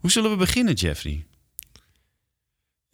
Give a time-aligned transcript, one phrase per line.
[0.00, 1.24] Hoe zullen we beginnen, Jeffrey?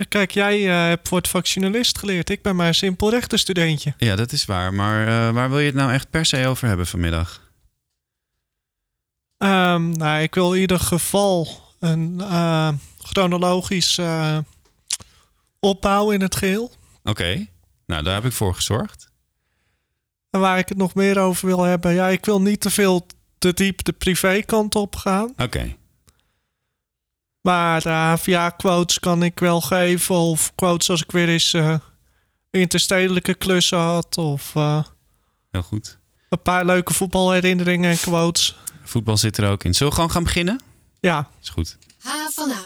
[0.09, 2.31] Kijk, jij uh, hebt voor het vaccinalist geleerd.
[2.31, 3.95] Ik ben maar een simpel rechtenstudentje.
[3.99, 4.75] Ja, dat is waar.
[4.75, 7.51] Maar uh, waar wil je het nou echt per se over hebben vanmiddag?
[9.39, 11.49] Um, nou, ik wil in ieder geval
[11.81, 14.01] een uh, chronologisch
[15.61, 16.65] opbouw in het geheel.
[16.65, 17.51] Oké, okay.
[17.87, 19.11] nou daar heb ik voor gezorgd.
[20.31, 23.07] En waar ik het nog meer over wil hebben, ja, ik wil niet te veel
[23.39, 25.31] te diep de privékant op gaan.
[25.31, 25.43] Oké.
[25.43, 25.77] Okay.
[27.47, 30.15] Maar de HVA-quotes kan ik wel geven.
[30.15, 31.75] Of quotes als ik weer eens uh,
[32.51, 34.19] interstedelijke klussen had.
[34.19, 34.83] Of uh,
[35.51, 35.99] Heel goed.
[36.29, 38.57] een paar leuke voetbalherinneringen en quotes.
[38.83, 39.75] Voetbal zit er ook in.
[39.75, 40.61] Zullen we gewoon gaan beginnen?
[41.01, 41.29] Ja.
[41.43, 41.79] Is goed.
[41.99, 42.57] H van A.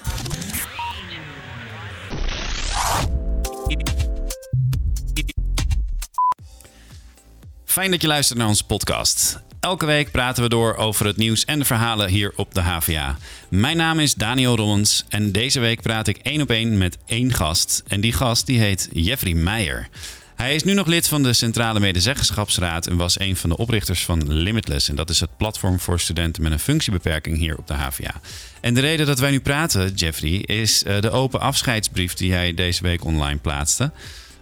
[7.65, 9.41] Fijn dat je luistert naar onze podcast.
[9.61, 13.19] Elke week praten we door over het nieuws en de verhalen hier op de HVA.
[13.49, 17.33] Mijn naam is Daniel Rollens en deze week praat ik één op één met één
[17.33, 17.83] gast.
[17.87, 19.89] En die gast die heet Jeffrey Meijer.
[20.35, 24.05] Hij is nu nog lid van de Centrale Medezeggenschapsraad en was een van de oprichters
[24.05, 24.89] van Limitless.
[24.89, 28.21] En dat is het platform voor studenten met een functiebeperking hier op de HVA.
[28.61, 32.55] En de reden dat wij nu praten, Jeffrey, is eh, de open afscheidsbrief die hij
[32.55, 33.93] deze week online plaatste.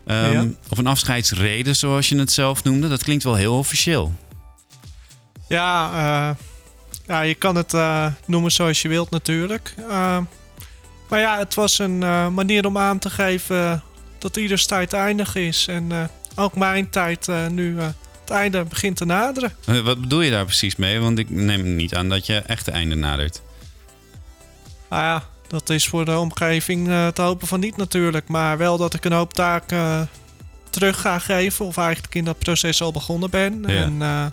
[0.07, 2.89] Um, Of een afscheidsreden, zoals je het zelf noemde.
[2.89, 4.15] Dat klinkt wel heel officieel.
[5.49, 6.37] Ja, uh,
[7.07, 9.75] ja je kan het uh, noemen zoals je wilt natuurlijk.
[9.79, 10.19] Uh,
[11.09, 11.99] maar ja, het was een
[12.35, 13.83] manier om aan te geven
[14.19, 15.67] dat ieders tijd eindig is.
[15.69, 19.53] En ook mijn tijd nu het einde begint te naderen.
[19.65, 21.01] Wat bedoel je daar precies mee?
[21.01, 23.43] Want ik neem niet aan dat je echt het einde nadert.
[24.91, 28.29] Nou ja, dat is voor de omgeving te hopen van niet natuurlijk.
[28.29, 30.09] Maar wel dat ik een hoop taken
[30.71, 31.65] terug ga geven.
[31.65, 33.65] Of eigenlijk in dat proces al begonnen ben.
[33.67, 33.83] Ja.
[33.83, 34.33] En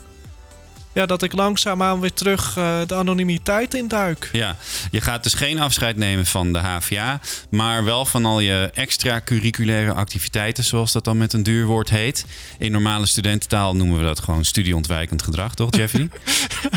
[0.95, 4.29] ja, dat ik langzaamaan weer terug uh, de anonimiteit induik.
[4.31, 4.55] Ja,
[4.91, 9.93] je gaat dus geen afscheid nemen van de HVA, maar wel van al je extra-curriculaire
[9.93, 12.25] activiteiten, zoals dat dan met een duur woord heet.
[12.57, 16.09] In normale studententaal noemen we dat gewoon studieontwijkend gedrag, toch, Jeffrey?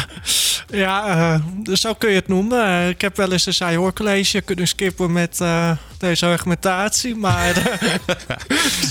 [0.85, 2.69] ja, uh, dus zo kun je het noemen.
[2.69, 5.41] Uh, ik heb wel eens een saai college kunnen skippen met
[5.99, 7.55] deze argumentatie, maar...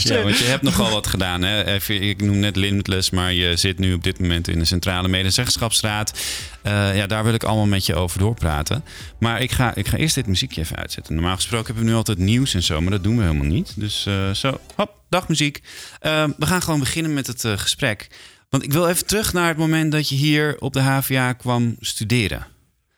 [0.03, 1.65] ja, want je hebt nogal wat gedaan, hè?
[1.65, 5.07] Even, ik noem net Limitless, maar je zit nu op dit moment in de centrale
[5.17, 6.19] medezeggenschapsraad.
[6.63, 8.83] Uh, ja, daar wil ik allemaal met je over doorpraten.
[9.19, 11.13] Maar ik ga, ik ga eerst dit muziekje even uitzetten.
[11.13, 13.73] Normaal gesproken hebben we nu altijd nieuws en zo, maar dat doen we helemaal niet.
[13.75, 15.61] Dus uh, zo, hop, dag muziek.
[16.01, 18.07] Uh, we gaan gewoon beginnen met het gesprek.
[18.49, 21.75] Want ik wil even terug naar het moment dat je hier op de HVA kwam
[21.79, 22.47] studeren.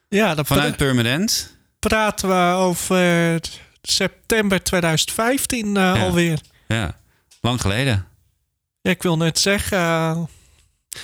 [0.07, 1.57] Ja, dat Vanuit Permanent.
[1.80, 3.40] Praten we over
[3.81, 6.00] september 2015 ja.
[6.00, 6.40] alweer.
[6.68, 6.96] Ja,
[7.41, 8.06] lang geleden.
[8.81, 10.30] Ja, ik wil net zeggen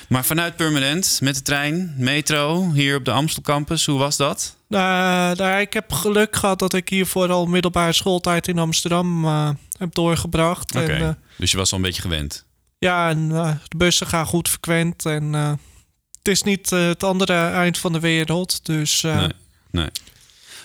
[0.09, 4.55] maar vanuit Permanent, met de trein, metro, hier op de Amstel campus, hoe was dat?
[4.69, 9.93] Uh, ik heb geluk gehad dat ik hier vooral middelbare schooltijd in Amsterdam uh, heb
[9.93, 10.75] doorgebracht.
[10.75, 10.89] Okay.
[10.89, 12.45] En, uh, dus je was al een beetje gewend?
[12.77, 13.29] Ja, en
[13.67, 15.05] de bussen gaan goed frequent.
[15.05, 18.65] En het is niet het andere eind van de wereld.
[18.65, 19.29] Dus, nee,
[19.71, 19.89] nee.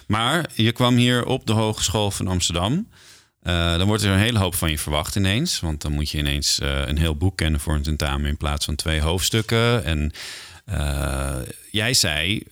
[0.06, 2.88] Maar je kwam hier op de Hogeschool van Amsterdam.
[3.42, 5.60] Uh, dan wordt er een hele hoop van je verwacht ineens.
[5.60, 8.64] Want dan moet je ineens uh, een heel boek kennen voor een tentamen in plaats
[8.64, 9.84] van twee hoofdstukken.
[9.84, 10.12] En
[10.70, 11.36] uh,
[11.70, 12.42] jij zei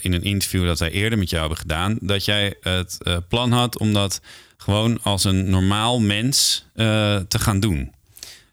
[0.00, 2.98] in een interview dat wij eerder met jou hebben gedaan, dat jij het
[3.28, 4.20] plan had om dat
[4.56, 7.92] gewoon als een normaal mens te gaan doen.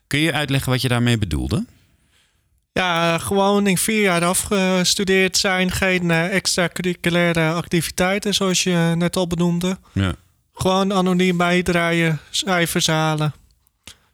[0.07, 1.65] Kun je uitleggen wat je daarmee bedoelde?
[2.71, 9.77] Ja, gewoon in vier jaar afgestudeerd zijn, geen extracurriculaire activiteiten, zoals je net al benoemde.
[9.93, 10.15] Ja.
[10.61, 13.33] Gewoon anoniem bijdraaien, cijfers halen,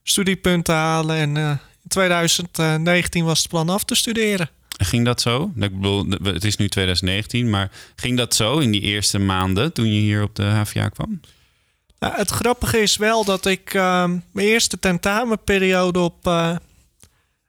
[0.04, 1.16] studiepunten halen.
[1.16, 1.50] En uh,
[1.84, 4.50] in 2019 was het plan af te studeren.
[4.78, 5.52] Ging dat zo?
[5.56, 9.94] Ik bedoel, het is nu 2019, maar ging dat zo in die eerste maanden toen
[9.94, 11.20] je hier op de HVA kwam?
[12.00, 16.56] Nou, het grappige is wel dat ik uh, mijn eerste tentamenperiode op uh,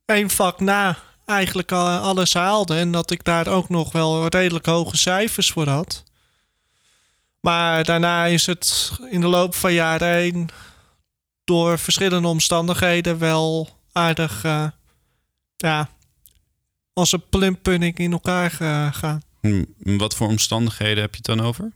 [0.04, 2.76] één vak na eigenlijk al alles haalde.
[2.76, 6.04] En dat ik daar ook nog wel redelijk hoge cijfers voor had.
[7.46, 10.48] Maar daarna is het in de loop van jaren heen
[11.44, 14.66] door verschillende omstandigheden wel aardig uh,
[15.56, 15.88] ja,
[16.92, 19.22] als een plimpunning in elkaar gegaan.
[19.40, 21.72] Hmm, wat voor omstandigheden heb je het dan over?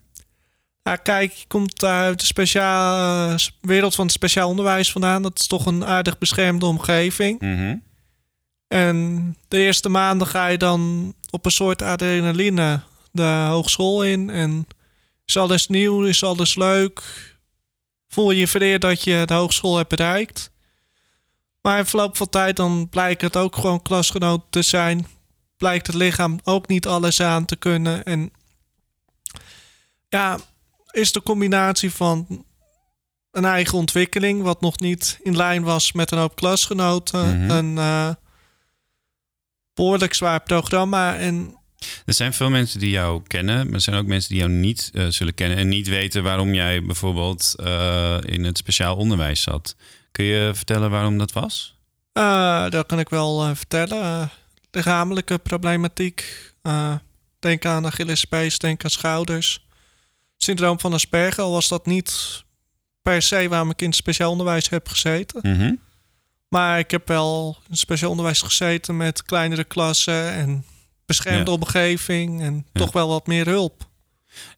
[0.82, 5.22] Ja, kijk, je komt uit de speciaal, wereld van het speciaal onderwijs vandaan.
[5.22, 7.40] Dat is toch een aardig beschermde omgeving.
[7.40, 7.82] Mm -hmm.
[8.68, 12.80] En de eerste maanden ga je dan op een soort adrenaline
[13.12, 14.30] de hogeschool in.
[14.30, 14.66] En
[15.30, 16.04] is alles nieuw?
[16.04, 17.02] Is alles leuk?
[18.08, 20.50] Voel je je vereerd dat je de hogeschool hebt bereikt?
[21.62, 25.06] Maar in verloop van tijd dan blijkt het ook gewoon klasgenoot te zijn.
[25.56, 28.04] Blijkt het lichaam ook niet alles aan te kunnen.
[28.04, 28.32] En
[30.08, 30.38] ja,
[30.90, 32.44] is de combinatie van
[33.30, 37.50] een eigen ontwikkeling, wat nog niet in lijn was met een hoop klasgenoten, Mhm.
[37.50, 38.10] een eh,
[39.74, 41.58] behoorlijk zwaar programma en
[42.04, 44.90] Er zijn veel mensen die jou kennen, maar er zijn ook mensen die jou niet
[44.94, 49.76] eh, zullen kennen en niet weten waarom jij bijvoorbeeld eh, in het speciaal onderwijs zat.
[50.12, 51.78] Kun je vertellen waarom dat was?
[52.12, 54.30] eh, dat kan ik wel vertellen.
[54.70, 56.52] Lichamelijke problematiek,
[57.38, 59.64] denk aan Achillespees, denk aan schouders.
[60.36, 62.42] Syndroom van Asperger, al was dat niet
[63.02, 65.40] per se waarom ik in het speciaal onderwijs heb gezeten.
[65.42, 65.74] Mhm.
[66.48, 70.64] Maar ik heb wel in speciaal onderwijs gezeten met kleinere klassen en
[71.10, 73.88] beschermde omgeving en toch wel wat meer hulp.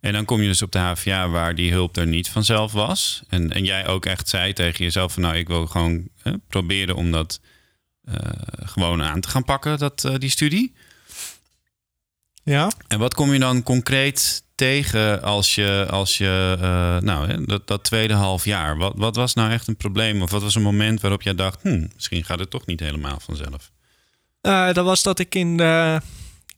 [0.00, 3.22] En dan kom je dus op de HVA waar die hulp er niet vanzelf was.
[3.28, 6.96] En, en jij ook echt zei tegen jezelf van nou, ik wil gewoon hè, proberen
[6.96, 7.40] om dat
[8.04, 8.14] eh,
[8.64, 10.74] gewoon aan te gaan pakken, dat, eh, die studie.
[12.44, 17.44] Ja, En wat kom je dan concreet tegen als je, als je eh, nou, hè,
[17.44, 20.22] dat, dat tweede half jaar, wat, wat was nou echt een probleem?
[20.22, 23.20] Of wat was een moment waarop jij dacht, hm, misschien gaat het toch niet helemaal
[23.20, 23.70] vanzelf?
[24.74, 26.00] Dat was dat ik in de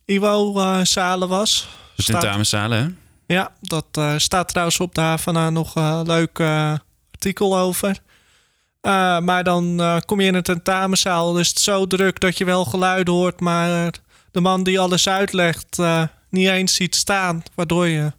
[0.04, 1.68] IWO-zalen was.
[1.96, 2.78] De tentamenzalen,
[3.26, 3.34] hè?
[3.34, 6.74] ja, dat eh, staat trouwens op de HVA nog een leuk eh,
[7.10, 7.98] artikel over.
[8.80, 12.38] Eh, maar dan eh, kom je in een tentamenzaal, dus het is zo druk dat
[12.38, 13.92] je wel geluiden hoort, maar
[14.30, 18.12] de man die alles uitlegt eh, niet eens ziet staan, waardoor je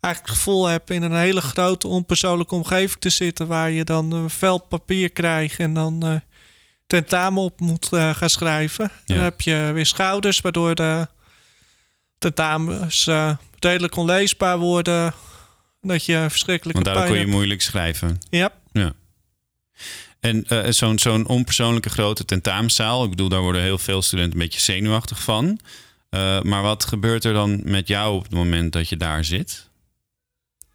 [0.00, 4.12] eigenlijk het gevoel hebt in een hele grote onpersoonlijke omgeving te zitten, waar je dan
[4.12, 6.14] een veld papier krijgt en dan eh,
[6.92, 8.90] tentamen op moet eh, gaan schrijven.
[9.04, 9.14] Ja.
[9.14, 11.08] Dan heb je weer schouders, waardoor de
[12.18, 15.14] tentamens eh, redelijk onleesbaar worden.
[15.80, 18.18] Dat je verschrikkelijk Want daardoor kon je moeilijk schrijven.
[18.30, 18.50] Ja,
[20.20, 24.44] En eh, zo'n zo'n onpersoonlijke grote tentamenzaal, ik bedoel, daar worden heel veel studenten een
[24.44, 25.58] beetje zenuwachtig van.
[26.10, 29.70] Eh, maar wat gebeurt er dan met jou op het moment dat je daar zit?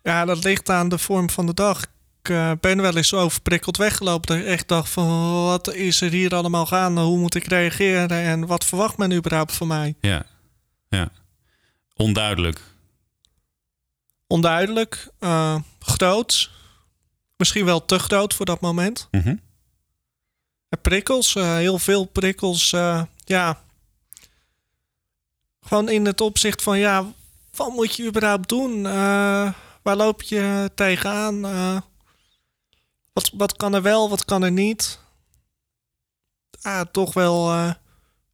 [0.04, 1.86] ja, dat ligt aan de vorm van de dag.
[2.28, 4.28] Ik eh, ben wel eens zo overprikkeld weggelopen.
[4.28, 7.02] Dat ik echt dacht van, wat is er hier allemaal gaande?
[7.02, 8.10] Hoe moet ik reageren?
[8.10, 9.96] En wat verwacht men überhaupt van mij?
[10.02, 10.26] Ja,
[10.90, 11.10] ja.
[11.96, 12.62] Onduidelijk.
[14.28, 16.52] Onduidelijk, eh, groot.
[17.38, 19.08] Misschien wel te groot voor dat moment.
[19.12, 19.36] Mhm.
[20.70, 22.74] En prikkels, eh, heel veel prikkels.
[22.74, 23.62] eh, ja.
[25.62, 27.06] Gewoon in het opzicht van, ja,
[27.56, 28.86] wat moet je überhaupt doen?
[28.86, 29.52] Eh,
[29.82, 31.46] waar loop je tegenaan?
[33.18, 35.00] Wat, wat kan er wel, wat kan er niet?
[36.62, 37.76] Ah, toch wel eh, een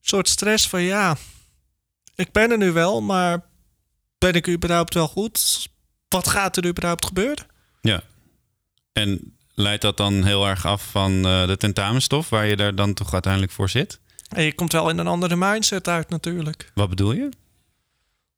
[0.02, 1.18] soort stress van, ja,
[2.16, 3.46] ik ben er nu wel, maar
[4.18, 5.68] ben ik überhaupt wel goed?
[6.08, 7.46] Wat gaat er überhaupt gebeuren?
[7.82, 8.04] Ja.
[8.94, 12.94] En leidt dat dan heel erg af van eh, de tentamenstof, waar je daar dan
[12.94, 14.00] toch uiteindelijk voor zit?
[14.30, 16.72] En je komt wel in een andere mindset uit natuurlijk.
[16.74, 17.30] Wat bedoel je?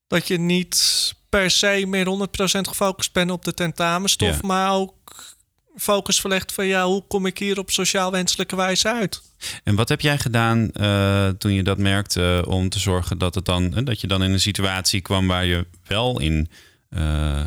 [0.08, 4.48] dat je niet per se meer 100% gefocust bent op de tentamenstof, Ja.
[4.48, 5.35] maar ook
[5.78, 9.22] focus verlegt van ja, hoe kom ik hier op sociaal wenselijke wijze uit?
[9.64, 13.46] En wat heb jij gedaan eh, toen je dat merkte om te zorgen dat, het
[13.46, 16.50] dan, eh, dat je dan in een situatie kwam waar je wel in
[16.90, 17.46] eh,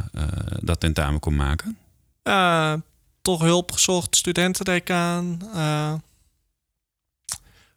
[0.61, 1.79] dat tentamen kon maken?
[3.23, 5.95] Toch hulp gezocht, studentendecaan, eh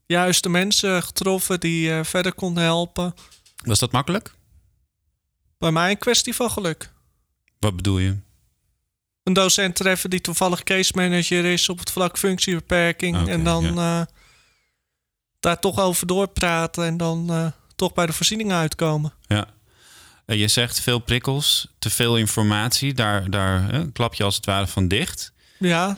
[0.05, 3.13] juist de mensen getroffen die verder konden helpen.
[3.65, 4.33] Was dat makkelijk?
[5.57, 6.91] Bij mij een kwestie van geluk.
[7.59, 8.17] Wat bedoel je?
[9.23, 13.27] Een docent treffen die toevallig case manager is op het vlak functiebeperking.
[13.27, 14.01] En dan eh,
[15.41, 19.13] daar toch over doorpraten en dan eh, toch bij de voorzieningen uitkomen.
[19.27, 19.45] Ja.
[20.25, 22.93] Eh, je zegt veel prikkels, te veel informatie.
[22.93, 25.33] Daar, daar eh, klap je als het ware van dicht.
[25.59, 25.97] Ja,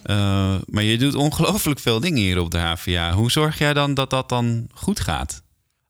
[0.66, 3.12] maar je doet ongelooflijk veel dingen hier op de HVA.
[3.12, 5.44] Hoe zorg jij dan dat dat dan goed gaat?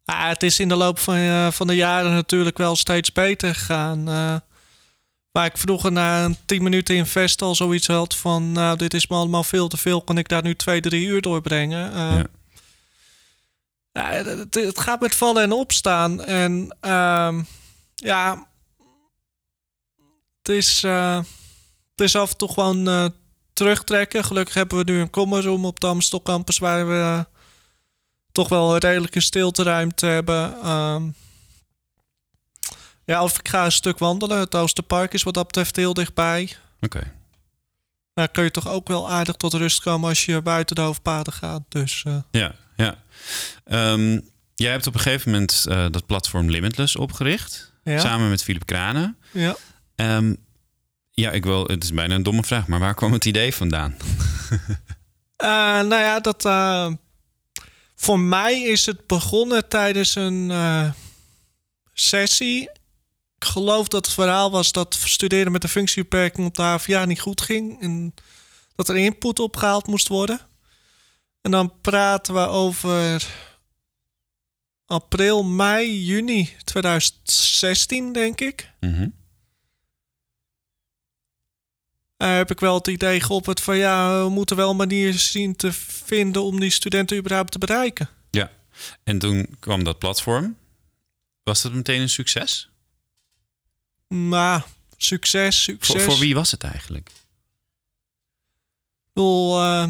[0.06, 4.08] Ah, het is in de loop van, van de jaren natuurlijk wel steeds beter gegaan.
[5.34, 8.52] Waar ik vroeger na een 10 minuten in Vest al zoiets had van...
[8.52, 11.22] nou, dit is me allemaal veel te veel, kan ik daar nu twee, drie uur
[11.22, 11.94] doorbrengen?
[11.94, 12.20] Eh,
[13.92, 14.12] Ja.
[14.12, 16.24] het, het gaat met vallen en opstaan.
[16.24, 17.44] En ehm,
[17.96, 18.48] ja,
[20.38, 21.18] het is, eh,
[21.92, 23.06] het is af en toe gewoon eh,
[23.54, 24.24] terugtrekken.
[24.24, 26.58] Gelukkig hebben we nu een common room op de Amstel Campus...
[26.58, 27.25] waar we
[28.32, 30.58] toch wel een redelijke stilteruimte hebben.
[33.06, 34.40] Ja, of ik ga een stuk wandelen.
[34.40, 36.56] Het Oosterpark is wat dat betreft heel dichtbij.
[36.82, 37.12] Oké.
[38.14, 41.34] Daar kun je toch ook wel aardig tot rust komen als je buiten de hoofdpaden
[41.34, 41.62] gaat.
[41.70, 42.98] Dus eh, Ja, ja.
[43.66, 44.20] Ehm,
[44.56, 47.72] jij hebt op een gegeven moment eh, dat platform Limitless opgericht.
[47.84, 48.00] ja.
[48.00, 49.18] Samen met Philip Kranen.
[49.32, 49.56] ja.
[49.96, 50.36] Ehm,
[51.12, 53.96] ja, ik wil, het is bijna een domme vraag, maar waar kwam het idee vandaan?
[55.36, 55.50] Eh,
[55.82, 56.42] nou ja, dat.
[57.96, 60.52] voor mij is het begonnen tijdens een
[61.94, 62.70] sessie
[63.44, 67.42] geloof dat het verhaal was dat studeren met een functiebeperking op de HVA niet goed
[67.42, 67.82] ging.
[67.82, 68.14] En
[68.76, 70.40] dat er input opgehaald moest worden.
[71.42, 73.28] En dan praten we over
[74.86, 78.72] april, mei, juni 2016, denk ik.
[82.18, 85.56] Uh, heb ik wel het idee geopperd van ja, we moeten wel een manier zien
[85.56, 88.10] te vinden om die studenten überhaupt te bereiken.
[88.32, 88.52] Ja,
[89.04, 90.58] en toen kwam dat platform.
[91.44, 92.70] Was dat meteen een succes?
[94.13, 94.65] Maar
[94.98, 96.03] succes, succes.
[96.03, 97.10] Voor, voor wie was het eigenlijk?
[97.10, 99.89] Ik bedoel, uh,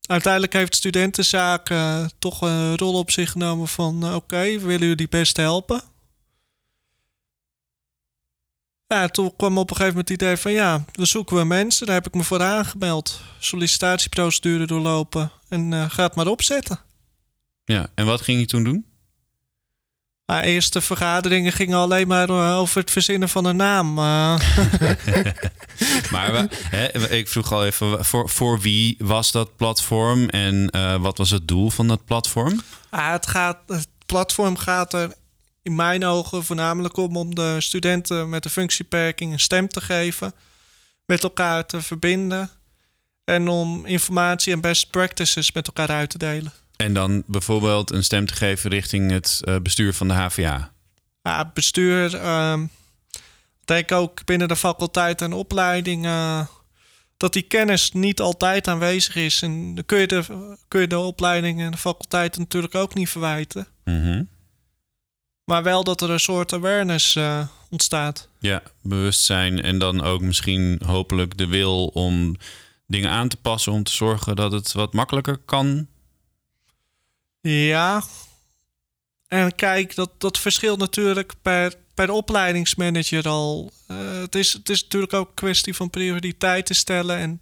[0.00, 4.04] uiteindelijk heeft studentenzaken uh, toch een rol op zich genomen van...
[4.04, 5.82] Uh, oké, we willen jullie best helpen.
[8.86, 10.52] Ja, toen kwam op een gegeven moment het idee van...
[10.52, 11.86] ja, we zoeken we mensen.
[11.86, 13.20] Daar heb ik me voor aangemeld.
[13.38, 15.32] Sollicitatieprocedure doorlopen.
[15.48, 16.80] En uh, ga het maar opzetten.
[17.64, 18.89] Ja, en wat ging je toen doen?
[20.30, 23.98] Maar eerste vergaderingen gingen alleen maar eh, over het verzinnen van een naam.
[23.98, 24.04] Uh.
[26.12, 30.96] maar we, hè, ik vroeg al even, voor, voor wie was dat platform en uh,
[30.96, 32.62] wat was het doel van dat platform?
[32.90, 35.14] Ah, het, gaat, het platform gaat er
[35.62, 40.34] in mijn ogen voornamelijk om om de studenten met een functiebeperking een stem te geven,
[41.06, 42.50] met elkaar te verbinden
[43.24, 46.52] en om informatie en best practices met elkaar uit te delen.
[46.80, 50.72] En dan bijvoorbeeld een stem te geven richting het uh, bestuur van de HVA?
[51.22, 52.14] Ja, bestuur.
[52.14, 52.60] Uh,
[53.64, 56.04] denk ook binnen de faculteit en opleiding.
[56.04, 56.46] Uh,
[57.16, 59.42] dat die kennis niet altijd aanwezig is.
[59.42, 60.24] En dan kun je de,
[60.68, 63.66] kun je de opleiding en de faculteit natuurlijk ook niet verwijten.
[63.84, 64.28] Mm -hmm.
[65.44, 68.28] Maar wel dat er een soort awareness uh, ontstaat.
[68.38, 72.36] Ja, bewustzijn en dan ook misschien hopelijk de wil om
[72.86, 73.72] dingen aan te passen.
[73.72, 75.88] Om te zorgen dat het wat makkelijker kan
[77.40, 78.02] ja.
[79.28, 83.72] En kijk, dat, dat verschilt natuurlijk per, per opleidingsmanager al.
[83.90, 87.16] Uh, het, is, het is natuurlijk ook een kwestie van prioriteiten stellen.
[87.16, 87.40] En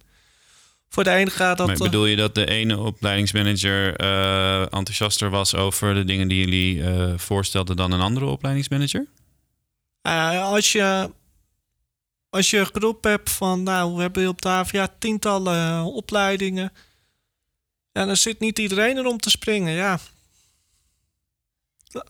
[0.89, 1.67] voor de ene gaat dat.
[1.67, 6.75] Maar bedoel je dat de ene opleidingsmanager uh, enthousiaster was over de dingen die jullie
[6.75, 9.07] uh, voorstelden dan een andere opleidingsmanager?
[10.01, 11.11] als je.
[12.29, 16.71] Als je een groep hebt van, nou, we hebben op de AVA tientallen opleidingen.
[17.91, 19.99] En dan zit niet iedereen erom te springen, ja.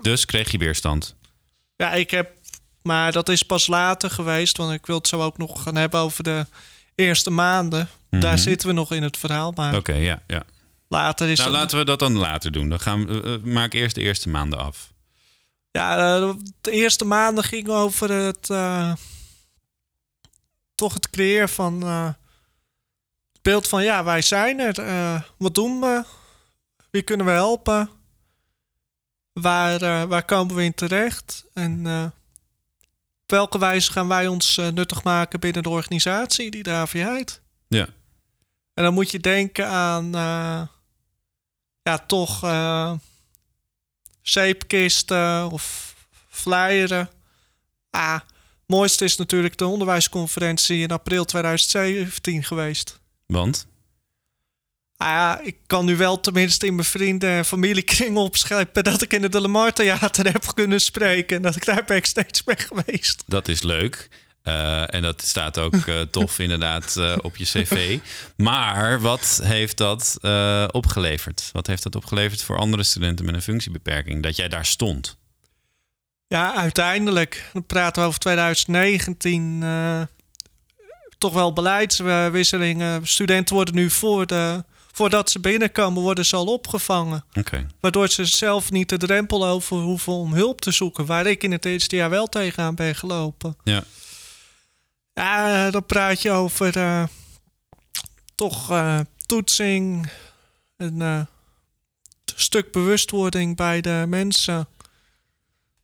[0.02, 1.16] Dus kreeg je weerstand?
[1.76, 2.38] Ja, ik heb...
[2.82, 4.58] Maar dat is pas later geweest.
[4.58, 6.46] Want ik wil het zo ook nog gaan hebben over de
[6.96, 7.80] eerste maanden.
[7.80, 8.20] Mm -hmm.
[8.20, 9.50] Daar zitten we nog in het verhaal.
[9.50, 10.44] Oké, okay, ja, ja.
[10.88, 12.70] Later is nou, laten we dat dan later doen.
[12.70, 14.94] Dan gaan we, uh, maak eerst de eerste maanden af.
[15.72, 18.50] Ja, uh, de eerste maanden ging over het...
[18.50, 18.94] Uh,
[20.76, 21.84] toch het creëren van
[23.50, 24.80] beeld van ja, wij zijn er.
[24.80, 26.04] Uh, wat doen we?
[26.92, 27.90] Wie kunnen we helpen?
[29.34, 31.46] Waar, uh, waar komen we in terecht?
[31.54, 32.04] En uh,
[33.22, 37.42] op welke wijze gaan wij ons nuttig maken binnen de organisatie die de AVA heet?
[37.68, 37.88] Ja.
[38.74, 40.12] En dan moet je denken aan
[41.82, 42.40] ja, toch
[44.22, 45.96] zeepkisten of
[46.30, 47.10] flyeren.
[47.90, 48.20] Ah,
[48.66, 53.00] mooiste is natuurlijk de onderwijsconferentie in april 2017 geweest.
[53.30, 53.68] Want?
[54.98, 59.24] Ah ik kan nu wel tenminste in mijn vrienden- en familiekring opscheppen dat ik in
[59.24, 61.36] het De Lamar Theater heb kunnen spreken.
[61.36, 63.24] En dat ik daar backstage ben geweest.
[63.28, 64.10] Dat is leuk.
[64.44, 68.00] Uh, en dat staat ook uh, tof inderdaad uh, op je cv.
[68.38, 70.18] Maar wat heeft dat
[70.72, 71.50] opgeleverd?
[71.52, 74.24] Wat heeft dat opgeleverd voor andere studenten met een functiebeperking?
[74.24, 75.18] Dat jij daar stond?
[76.28, 77.50] Ja, uiteindelijk.
[77.54, 79.64] Dan praten we over 2019
[81.20, 83.08] toch wel beleidswisselingen.
[83.08, 87.24] Studenten worden nu voor de, voordat ze binnenkomen, worden ze al opgevangen.
[87.34, 87.66] Okay.
[87.80, 91.06] Waardoor ze zelf niet de drempel over hoeven om hulp te zoeken.
[91.06, 93.58] Waar ik in het eerste jaar wel tegenaan ben gelopen.
[93.64, 93.84] Ja.
[95.14, 97.04] Ja, dan praat je over uh,
[98.36, 100.10] toch uh, toetsing.
[100.78, 101.22] Een uh,
[102.36, 104.68] stuk bewustwording bij de mensen.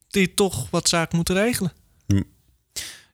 [0.08, 1.72] Die toch wat zaak moeten regelen.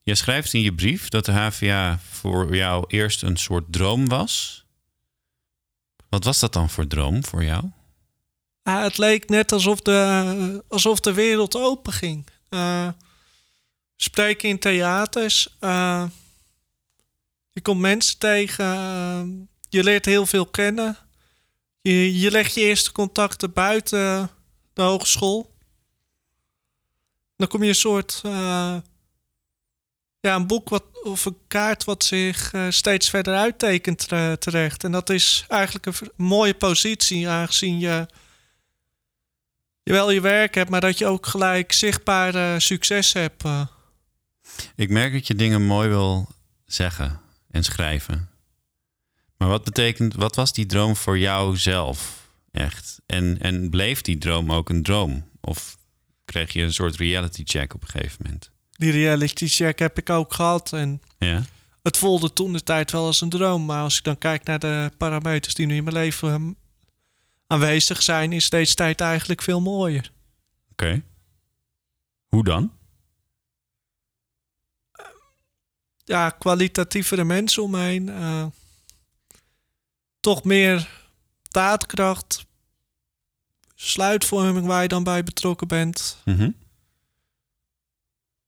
[0.04, 4.66] Je schrijft in je brief dat de HVA voor jou eerst een soort droom was.
[6.10, 7.72] Wat was dat dan voor droom voor jou?
[8.64, 12.28] Ah, het leek net alsof de, alsof de wereld open ging.
[12.50, 12.88] Uh,
[13.96, 15.58] spreken in theaters.
[15.60, 16.06] Uh,
[17.50, 18.66] je komt mensen tegen.
[18.66, 20.98] Uh, je leert heel veel kennen.
[21.82, 24.30] Je, je legt je eerste contacten buiten
[24.74, 25.54] de hogeschool.
[27.38, 28.22] Dan kom je een soort
[30.22, 34.84] ja, een boek of een kaart wat zich uh, steeds verder uittekent uh, terecht.
[34.84, 38.08] En dat is eigenlijk een mooie positie, aangezien je,
[39.84, 43.44] wel je werk hebt, maar dat je ook gelijk zichtbaar succes hebt.
[44.76, 46.28] Ik merk dat je dingen mooi wil
[46.66, 48.30] zeggen en schrijven.
[49.38, 53.02] Maar wat betekent, wat was die droom voor jou zelf echt?
[53.06, 55.30] En, en bleef die droom ook een droom?
[55.42, 55.78] Of
[56.26, 58.52] kreeg je een soort reality check op een gegeven moment?
[58.82, 60.74] Die reality check heb ik ook gehad.
[60.74, 61.44] En Ja.
[61.84, 63.66] het voelde toen de tijd wel als een droom.
[63.66, 66.52] Maar als ik dan kijk naar de parameters die nu in mijn leven ehm,
[67.48, 70.12] aanwezig zijn, is deze tijd eigenlijk veel mooier.
[70.72, 71.02] Oké.
[72.28, 72.72] Hoe dan?
[76.04, 78.10] Ja, kwalitatievere mensen om me heen.
[78.10, 78.46] eh,
[80.20, 80.90] toch meer
[81.42, 82.46] daadkracht.
[83.76, 86.18] Sluitvorming waar je dan bij betrokken bent.
[86.26, 86.50] Mhm.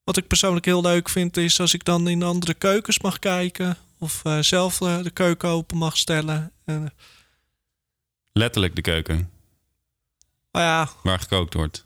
[0.04, 3.78] Wat ik persoonlijk heel leuk vind is als ik dan in andere keukens mag kijken.
[4.00, 6.52] Of eh, zelf eh, de keuken open mag stellen.
[6.66, 6.94] En,
[8.32, 9.30] Letterlijk de keuken,
[10.52, 11.86] nou ja, waar gekookt wordt.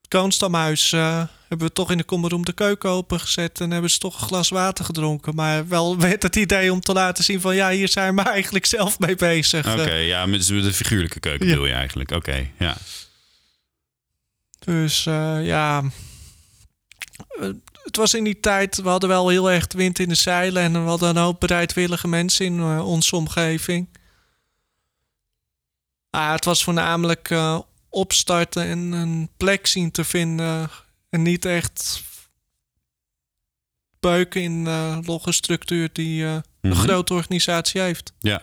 [0.00, 3.60] het Koonstamhuis eh, hebben we toch in de kommeroom de keuken opengezet.
[3.60, 5.34] En hebben ze toch een glas water gedronken.
[5.34, 8.66] Maar wel met het idee om te laten zien van ja, hier zijn we eigenlijk
[8.66, 9.72] zelf mee bezig.
[9.72, 11.52] Oké, Eh, ja, met de figuurlijke keuken Ja.
[11.52, 12.10] bedoel je eigenlijk.
[12.10, 12.76] Oké, ja.
[14.58, 15.84] Dus eh, ja, Eh,
[17.82, 20.72] het was in die tijd, we hadden wel heel erg wind in de zeilen en
[20.72, 23.88] we hadden een hoop bereidwillige mensen in eh, onze omgeving.
[26.10, 30.70] Ah, het was voornamelijk eh, opstarten en een plek zien te vinden
[31.08, 32.02] en niet echt
[34.00, 36.78] beuken in de logge structuur die eh, een Mhm.
[36.78, 38.12] grote organisatie heeft.
[38.18, 38.42] Ja.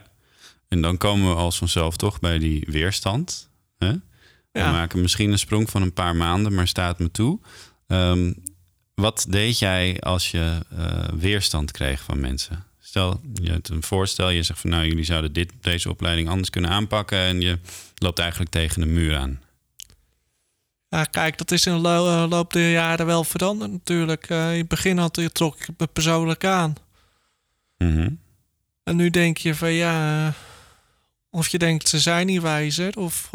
[0.68, 3.50] En dan komen we als vanzelf toch bij die weerstand.
[3.78, 3.92] Hè?
[4.52, 7.40] We maken misschien een sprong van een paar maanden, maar staat me toe.
[7.88, 8.34] Ehm,
[8.96, 12.64] wat deed jij als je eh, weerstand kreeg van mensen?
[12.80, 16.50] Stel, je hebt een voorstel, je zegt van nou, jullie zouden dit, deze opleiding anders
[16.50, 17.60] kunnen aanpakken en je
[17.96, 19.40] loopt eigenlijk tegen de muur aan.
[20.90, 24.30] Ja, kijk, dat is in de lo- eh, loop der jaren wel veranderd natuurlijk.
[24.30, 26.76] Eh, in het begin had, trok ik het me persoonlijk aan.
[27.78, 28.10] Mhm.
[28.84, 30.34] En nu denk je van ja,
[31.30, 33.30] of je denkt ze zijn niet wijzer, of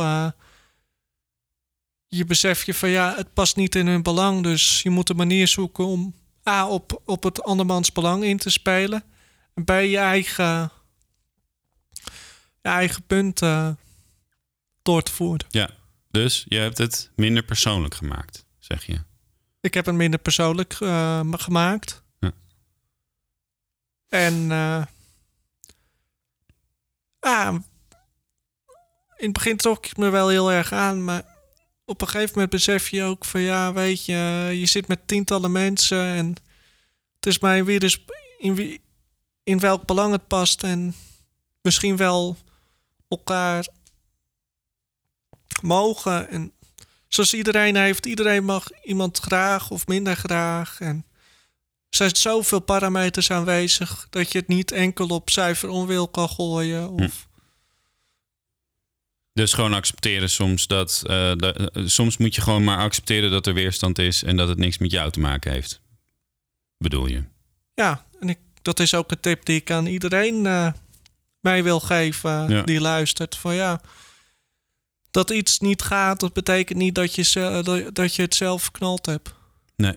[2.08, 4.42] je beseft je van ja, het past niet in hun belang.
[4.42, 6.14] Dus je moet een manier zoeken om
[6.48, 9.04] A, op, op het andermans belang in te spelen.
[9.54, 10.70] En B, je eigen,
[12.62, 13.70] je eigen punt eh,
[14.82, 15.46] door te voeren.
[15.48, 15.70] Ja,
[16.10, 19.00] dus je hebt het minder persoonlijk gemaakt, zeg je.
[19.60, 22.02] Ik heb het minder persoonlijk eh, gemaakt.
[22.20, 22.32] Ja.
[24.08, 24.84] En eh,
[27.18, 27.54] ah,
[29.16, 31.35] in het begin trok ik me wel heel erg aan, maar
[31.86, 35.52] op een gegeven moment besef je ook van ja, weet je, je zit met tientallen
[35.52, 36.34] mensen en
[37.16, 38.04] het is maar weer dus
[38.38, 38.80] in, wie,
[39.42, 40.94] in welk belang het past en
[41.62, 42.36] misschien wel
[43.08, 43.68] elkaar
[45.62, 46.52] mogen en
[47.08, 50.80] zoals iedereen heeft, iedereen mag iemand graag of minder graag.
[50.80, 51.06] En
[51.88, 56.90] er zijn zoveel parameters aanwezig dat je het niet enkel op zuiver onwil kan gooien.
[56.90, 57.25] Of,
[59.36, 61.02] Dus gewoon accepteren soms dat.
[61.06, 64.48] eh, de- eh, soms moet je gewoon maar accepteren dat er weerstand is en dat
[64.48, 65.80] het niks met jou te maken heeft.
[66.78, 67.22] Bedoel je?
[67.74, 70.72] Ja, en ik, dat is ook een tip die ik aan iedereen eh
[71.40, 72.62] mee wil geven Ja.
[72.62, 73.36] die luistert.
[73.36, 73.80] Van ja,
[75.10, 79.34] dat iets niet gaat, dat betekent niet dat je, dat je het zelf verknald hebt.
[79.76, 79.96] Nee.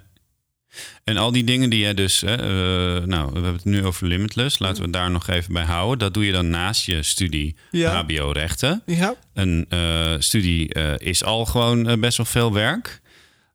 [1.04, 2.22] En al die dingen die jij dus.
[2.22, 4.60] Hè, eh, nou, we hebben het nu over Limitless.
[4.60, 6.00] Laten we het daar nog even bij houden.
[6.00, 8.04] Dat doe je dan naast je studie Ja.
[8.04, 8.82] HBO-rechten.
[8.86, 13.02] Ja, Een eh, studie eh, is al gewoon best wel veel werk.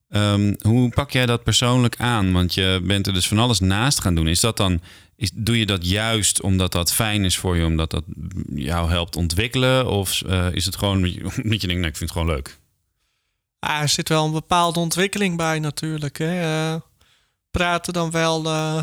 [0.09, 2.33] Ehm, hoe pak jij dat persoonlijk aan?
[2.33, 4.29] Want je bent er dus van alles naast gaan doen.
[4.29, 4.81] Is dat dan,
[5.17, 8.05] is, doe je dat juist omdat dat fijn is voor je, omdat dat
[8.55, 9.91] jou helpt ontwikkelen?
[9.91, 10.23] Of
[10.53, 12.59] is het gewoon omdat je, omdat je denkt, nee, ik vind het gewoon leuk?
[13.59, 16.19] Ah, er zit wel een bepaalde ontwikkeling bij natuurlijk.
[16.19, 16.77] Hè.
[17.55, 18.83] Praten dan wel eh,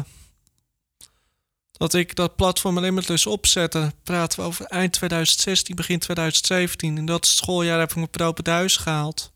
[1.71, 3.93] dat ik dat platform Limitless opzette.
[4.03, 6.97] Praten we over eind 2016, begin 2017.
[6.97, 9.33] In dat schooljaar heb ik me per open thuis gehaald.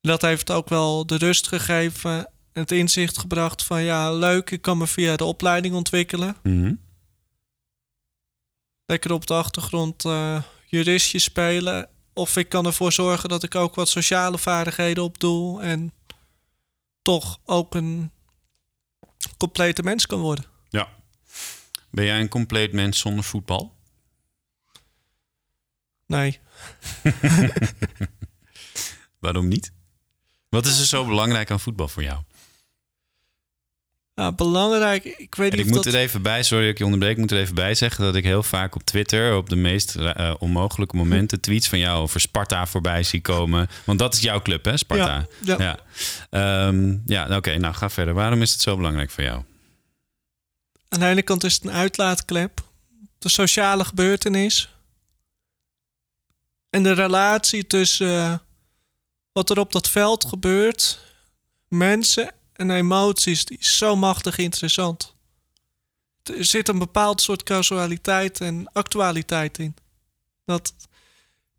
[0.00, 2.18] Dat heeft ook wel de rust gegeven
[2.52, 6.36] en het inzicht gebracht van ja, leuk, ik kan me via de opleiding ontwikkelen.
[6.42, 6.74] Mhm.
[8.86, 11.88] Lekker op de achtergrond eh juristje spelen.
[12.12, 15.62] Of ik kan ervoor zorgen dat ik ook wat sociale vaardigheden opdoe.
[15.62, 15.92] En
[17.02, 18.12] toch ook een
[19.36, 20.44] complete mens kan worden.
[20.68, 20.88] Ja.
[21.90, 23.76] Ben jij een compleet mens zonder voetbal?
[26.06, 26.40] Nee.
[29.18, 29.72] Waarom niet?
[30.48, 32.22] Wat is er zo belangrijk aan voetbal voor jou?
[34.28, 35.94] Belangrijk, ik weet En niet ik moet dat...
[35.94, 38.14] er even bij, sorry dat ik je onderbreek, ik moet er even bij zeggen dat
[38.14, 42.20] ik heel vaak op Twitter op de meest eh, onmogelijke momenten tweets van jou over
[42.20, 43.68] Sparta voorbij zie komen.
[43.84, 45.26] Want dat is jouw club, hè, Sparta?
[45.42, 45.58] Ja, ja.
[45.58, 45.78] Ja,
[46.30, 48.14] Ehm, ja oké, nou ga verder.
[48.14, 49.42] Waarom is het zo belangrijk voor jou?
[50.88, 52.60] Aan de ene kant is het een uitlaatklep.
[53.18, 54.74] De sociale gebeurtenis.
[56.70, 58.34] En de relatie tussen eh,
[59.32, 60.98] wat er op dat veld gebeurt,
[61.68, 65.14] mensen en emoties, die is zo machtig interessant.
[66.22, 69.74] Er zit een bepaald soort causaliteit en actualiteit in.
[70.44, 70.74] Dat,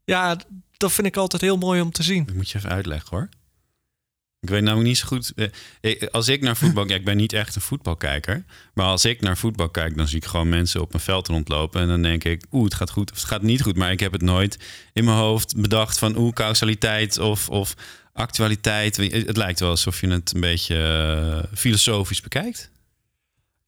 [0.04, 0.38] ja,
[0.78, 2.26] dat vind ik altijd heel mooi om te zien.
[2.26, 3.30] Dat moet je even uitleggen hoor.
[4.40, 5.34] Ik weet namelijk niet zo goed.
[5.82, 8.46] eh, Als ik naar voetbal kijk, ik ben niet echt een voetbalkijker.
[8.74, 11.82] Maar als ik naar voetbal kijk, dan zie ik gewoon mensen op een veld rondlopen.
[11.82, 13.76] En dan denk ik, oeh, het gaat goed of het gaat niet goed.
[13.78, 14.58] Maar ik heb het nooit
[14.94, 17.76] in mijn hoofd bedacht van oeh, causaliteit of, of
[18.14, 18.96] actualiteit.
[18.98, 20.76] Het lijkt wel alsof je het een beetje
[21.48, 22.70] eh, filosofisch bekijkt.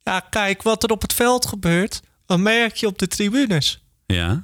[0.04, 3.82] Ja, kijk, wat er op het veld gebeurt, dan merk je op de tribunes.
[4.06, 4.44] Ja,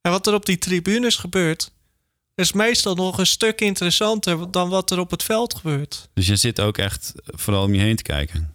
[0.00, 1.72] En wat er op die tribunes gebeurt,
[2.34, 6.08] is meestal nog een stuk interessanter dan wat er op het veld gebeurt.
[6.14, 8.54] dus je zit ook echt vooral om je heen te kijken.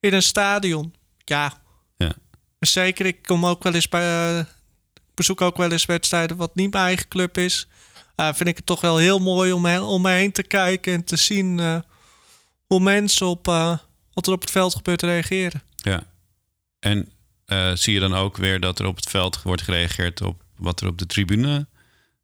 [0.00, 1.62] In een stadion, ja.
[1.96, 2.14] Ja.
[2.60, 4.38] Zeker, ik kom ook wel eens bij.
[4.94, 7.68] ik bezoek ook wel eens wedstrijden wat niet mijn eigen club is.
[8.16, 10.92] Eh, vind ik het toch wel heel mooi om, he- om me heen te kijken
[10.92, 11.78] en te zien eh,
[12.66, 13.78] hoe mensen op eh,
[14.12, 15.62] wat er op het veld gebeurt reageren.
[15.76, 16.02] Ja.
[16.78, 17.10] En
[17.74, 20.86] zie je dan ook weer dat er op het veld wordt gereageerd op wat er
[20.88, 21.66] op de tribune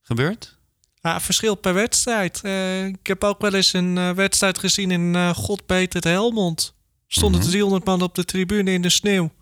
[0.03, 0.57] gebeurt?
[1.01, 2.45] Ja, verschilt per wedstrijd.
[2.89, 6.75] Ik heb ook wel eens een wedstrijd gezien in eh God beter het Helmond.
[7.07, 7.51] Stonden Mhm.
[7.51, 9.33] 300 man op de tribune in de sneeuw.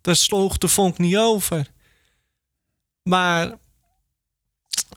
[0.00, 1.66] Daar sloeg de vonk niet over.
[3.02, 3.58] Maar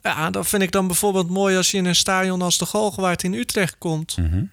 [0.02, 3.22] ja, dat vind ik dan bijvoorbeeld mooi als je in een stadion als de Galgenwaard
[3.22, 4.16] in Utrecht komt.
[4.16, 4.44] Mhm.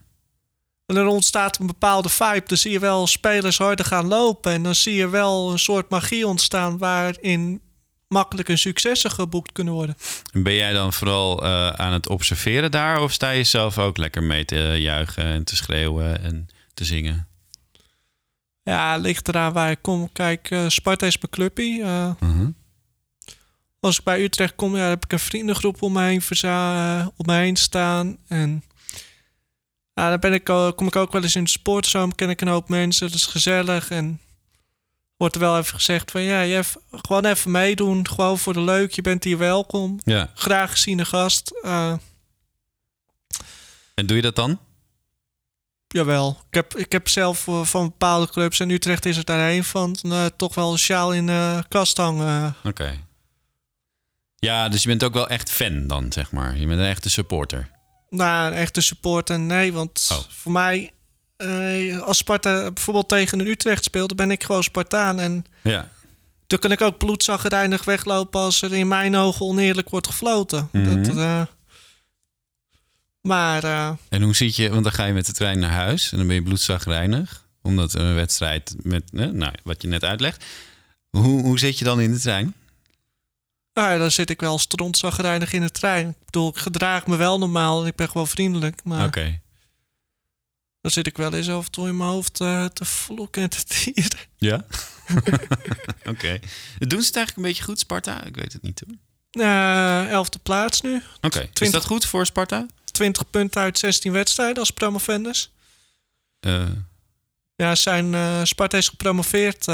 [0.85, 2.43] En er ontstaat een bepaalde vibe.
[2.45, 4.51] Dan zie je wel spelers harder gaan lopen.
[4.51, 7.61] En dan zie je wel een soort magie ontstaan waarin
[8.07, 9.95] makkelijk een successen geboekt kunnen worden.
[10.33, 13.01] En Ben jij dan vooral eh, aan het observeren daar?
[13.01, 17.27] Of sta je zelf ook lekker mee te juichen en te schreeuwen en te zingen?
[18.63, 20.11] Ja, ligt eraan waar ik kom.
[20.11, 21.83] Kijk, eh, Sparta is mijn clubpie.
[21.83, 22.49] Eh, Mhm.
[23.85, 27.07] Als ik bij Utrecht kom, ja, heb ik een vriendengroep om me heen, verza- eh,
[27.17, 28.17] om me heen staan.
[28.27, 28.63] En
[29.93, 30.43] ja, dan ben ik,
[30.75, 33.07] kom ik ook wel eens in de sportzoom, ken ik een hoop mensen.
[33.07, 33.89] Dat is gezellig.
[33.89, 34.19] En
[35.17, 38.07] wordt er wel even gezegd van, ja, je gewoon even meedoen.
[38.07, 39.99] Gewoon voor de leuk, je bent hier welkom.
[40.03, 40.31] Ja.
[40.33, 41.51] Graag geziene gast.
[41.63, 41.93] Eh,
[43.93, 44.59] En doe je dat dan?
[45.87, 49.49] jawel, ik heb, ik heb zelf eh, van bepaalde clubs, en Utrecht is er daar
[49.51, 49.97] een van,
[50.35, 52.55] toch wel een sjaal in de kast hangen.
[52.63, 53.04] Oké.
[54.45, 56.57] Ja, dus je bent ook wel echt fan dan, zeg maar.
[56.57, 57.69] Je bent een echte supporter.
[58.09, 59.73] Nou, een echte supporter, nee.
[59.73, 60.17] Want Oh.
[60.29, 60.91] voor mij,
[61.37, 65.19] eh, als Sparta bijvoorbeeld tegen een Utrecht speelt, dan ben ik gewoon Spartaan.
[65.19, 65.89] En Ja.
[66.47, 70.69] dan kan ik ook bloedzaggerijnig weglopen als er in mijn ogen oneerlijk wordt gefloten.
[70.71, 71.03] Mhm.
[71.03, 71.41] dat, eh,
[73.21, 76.11] maar eh, En hoe zit je, want dan ga je met de trein naar huis
[76.11, 77.43] en dan ben je bloedzagrijnig.
[77.61, 80.45] Omdat een wedstrijd met, nou, wat je net uitlegt.
[81.09, 82.53] Hoe, hoe zit je dan in de trein?
[83.75, 86.09] Nou ja, dan zit ik wel strontzaggerijnig in de trein.
[86.09, 88.83] Ik bedoel, ik gedraag me wel normaal en ik ben gewoon vriendelijk.
[88.83, 89.39] Maar Oké.
[90.81, 93.49] dan zit ik wel eens af en toe in mijn hoofd eh, te vloeken en
[93.49, 94.19] te tieren.
[94.37, 94.65] Ja?
[96.11, 96.39] Oké.
[96.77, 98.23] Doen ze het eigenlijk een beetje goed, Sparta?
[98.23, 98.95] Ik weet het niet hoor.
[99.45, 101.01] Eh, elfde plaats nu.
[101.21, 101.39] Oké.
[101.39, 102.65] Is 20 dat goed voor Sparta?
[102.91, 105.51] 20 punten uit 16 wedstrijden als promovendus.
[106.39, 106.65] Eh,
[107.55, 109.65] Ja, zijn Sparta is gepromoveerd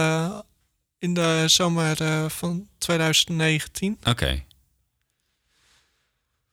[1.02, 3.98] in de zomer eh, van 2019.
[4.04, 4.44] Oké.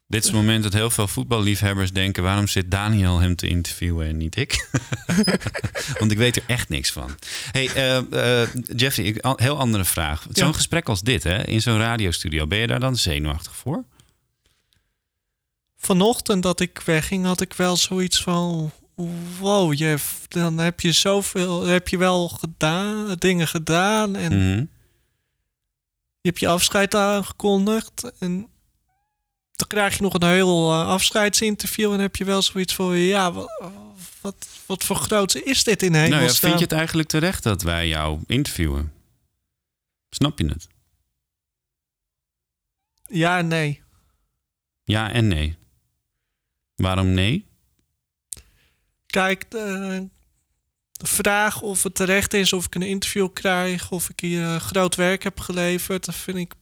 [0.07, 2.23] Dit is het moment dat heel veel voetballiefhebbers denken...
[2.23, 4.67] waarom zit Daniel hem te interviewen en niet ik?
[5.99, 7.15] Want ik weet er echt niks van.
[7.51, 10.25] hey, eh, eh, Jeffrey, ik, al- heel andere vraag.
[10.31, 10.53] Zo'n Ja.
[10.53, 12.47] gesprek als dit, hè, in zo'n radiostudio...
[12.47, 13.83] ben je daar dan zenuwachtig voor?
[15.77, 18.71] Vanochtend dat ik wegging, had ik wel zoiets van:
[19.39, 24.59] wow, Jeff, dan heb je zoveel, heb je wel gedaan, dingen gedaan en Mhm.
[26.21, 28.47] je hebt je afscheid aangekondigd en
[29.55, 33.31] dan krijg je nog een heel eh, afscheidsinterview en heb je wel zoiets van: ja,
[33.31, 33.49] wat,
[34.21, 36.49] wat, wat voor groots is dit in Nou ja, hemelsnaam?
[36.49, 38.93] vind je het eigenlijk terecht dat wij jou interviewen?
[40.09, 40.67] Snap je het?
[43.07, 43.81] Ja en nee.
[44.83, 45.57] Ja en nee.
[46.75, 47.47] Waarom nee?
[49.09, 50.07] Kijk, de,
[50.91, 54.55] de vraag of het terecht is of ik een interview krijg, of ik hier eh,
[54.55, 56.53] groot werk heb geleverd, dat vind ik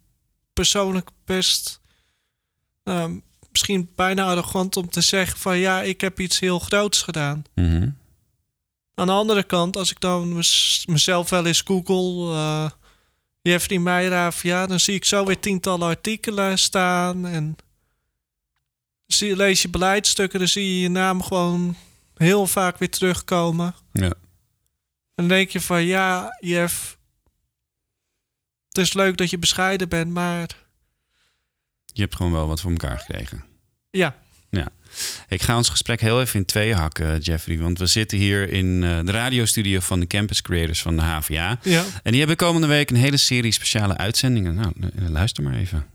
[0.53, 1.81] persoonlijk best
[2.83, 3.17] ehm,
[3.51, 7.43] misschien bijna arrogant om te zeggen van ja, ik heb iets heel groots gedaan.
[7.55, 7.89] Mhm.
[8.93, 12.33] Aan de andere kant, als ik dan mez- mezelf wel eens google...
[12.33, 12.69] eh
[13.47, 17.25] Jeffrey Meijer ja, dan zie ik zo weer tientallen artikelen staan.
[17.25, 17.55] En
[19.05, 21.75] zie, lees je beleidstukken, dan zie je je naam gewoon
[22.17, 23.75] heel vaak weer terugkomen.
[23.93, 24.03] Ja.
[24.03, 24.13] En
[25.15, 26.97] dan denk je van, ja, Jeff...
[28.67, 30.47] Het is leuk dat je bescheiden bent, maar
[31.85, 33.43] Je hebt gewoon wel wat voor elkaar gekregen.
[33.91, 34.15] ja...
[35.27, 37.57] Ik ga ons gesprek heel even in tweeën hakken, Jeffrey.
[37.57, 41.59] Want we zitten hier in eh, de radiostudio van de Campus Creators van de HVA.
[41.63, 41.83] ja.
[42.03, 44.55] En die hebben komende week een hele serie speciale uitzendingen.
[44.55, 45.85] Nou, eh, luister maar even.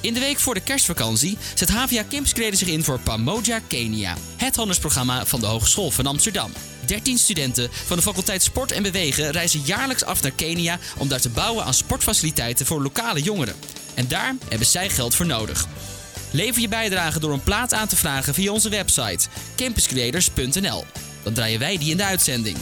[0.00, 1.70] In de week voor de kerstvakantie zet
[2.08, 4.16] Campus Creators zich in voor Pamoja Kenia.
[4.36, 6.52] Het handelsprogramma van de Hogeschool van Amsterdam.
[6.86, 11.20] 13 studenten van de faculteit Sport en Bewegen reizen jaarlijks af naar Kenia om daar
[11.20, 13.54] te bouwen aan sportfaciliteiten voor lokale jongeren.
[13.94, 15.66] En daar hebben zij geld voor nodig.
[16.30, 20.84] Lever je bijdrage door een plaat aan te vragen via onze website campuscreators.nl.
[21.22, 22.56] Dan draaien wij die in de uitzending.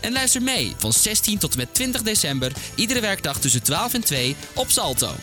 [0.00, 4.04] En luister mee van 16 tot en met 20 december, iedere werkdag tussen 12 en
[4.04, 5.14] 2 op Salto.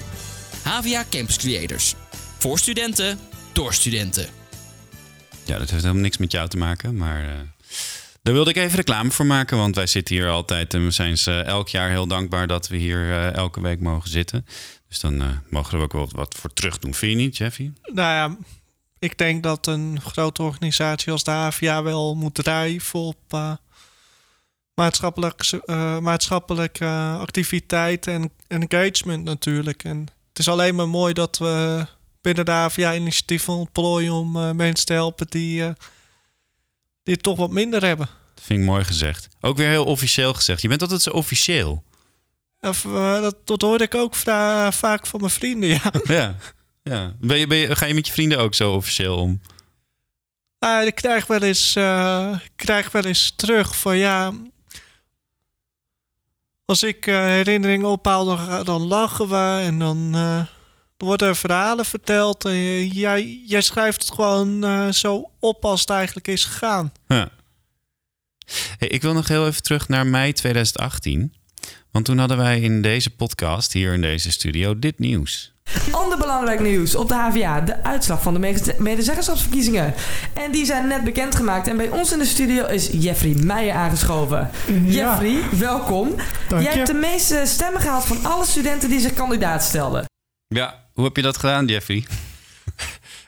[0.64, 1.96] HVA Campus Creators.
[2.38, 3.20] Voor studenten,
[3.54, 4.26] door studenten.
[5.46, 7.24] Ja, dat heeft helemaal niks met jou te maken, maar...
[7.24, 7.40] eh,
[8.22, 10.74] daar wilde ik even reclame voor maken, want wij zitten hier altijd...
[10.74, 14.10] en we zijn ze elk jaar heel dankbaar dat we hier eh, elke week mogen
[14.10, 14.46] zitten.
[14.88, 16.94] Dus dan eh, mogen we ook wel wat voor terug doen.
[16.94, 17.72] Vind je niet, Jeffy?
[17.94, 18.38] Nou ja,
[19.00, 23.54] ik denk dat een grote organisatie als de HVA wel moet drijven op eh,
[24.74, 26.86] maatschappelijk, eh, maatschappelijke
[27.20, 29.84] activiteit en, en engagement natuurlijk.
[29.84, 31.86] En het is alleen maar mooi dat we
[32.22, 35.72] binnen de HVA initiatieven ontplooien om eh, mensen te helpen die, eh,
[37.04, 38.10] die het toch wat minder hebben.
[38.36, 39.28] Dat vind ik mooi gezegd.
[39.42, 40.62] Ook weer heel officieel gezegd.
[40.62, 41.84] Je bent altijd zo officieel.
[42.60, 45.92] Of, eh, dat, dat hoorde ik ook vra- vaak van mijn vrienden, ja.
[46.04, 46.36] Ja.
[46.84, 47.14] ja.
[47.20, 49.42] Ben je, ben je, ga je met je vrienden ook zo officieel om?
[50.60, 51.76] Nou, ik krijg wel eens,
[52.44, 54.34] ik krijg wel eens terug van ja.
[56.66, 60.48] Als ik eh, herinneringen ophaal, dan, dan lachen we en dan, dan
[60.98, 62.46] worden er verhalen verteld.
[62.46, 66.92] En jij, jij schrijft het gewoon eh, zo op als het eigenlijk is gegaan.
[68.78, 71.34] Hey, ik wil nog heel even terug naar mei 2018.
[71.92, 75.53] Want toen hadden wij in deze podcast, hier in deze studio, dit nieuws.
[75.92, 77.62] Ander belangrijk nieuws op de HVA.
[77.62, 79.94] De uitslag van de mede- medezeggenschapsverkiezingen.
[80.34, 81.68] En die zijn net bekendgemaakt.
[81.68, 84.50] En bij ons in de studio is Jeffrey Meijer aangeschoven.
[84.86, 86.16] Jeffrey, welkom.
[86.48, 86.78] Dank Jij je.
[86.78, 90.06] hebt de meeste stemmen gehaald van alle studenten die zich kandidaat stelden.
[90.48, 92.06] Ja, hoe heb je dat gedaan, Jeffrey?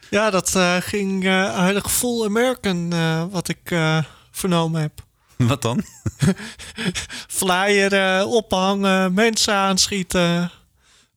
[0.10, 3.98] Ja, dat eh, ging eh heilig full American, eh, wat ik eh,
[4.32, 4.92] vernomen heb.
[5.38, 5.84] Wat dan?
[7.28, 10.52] Flyer ophangen, mensen aanschieten.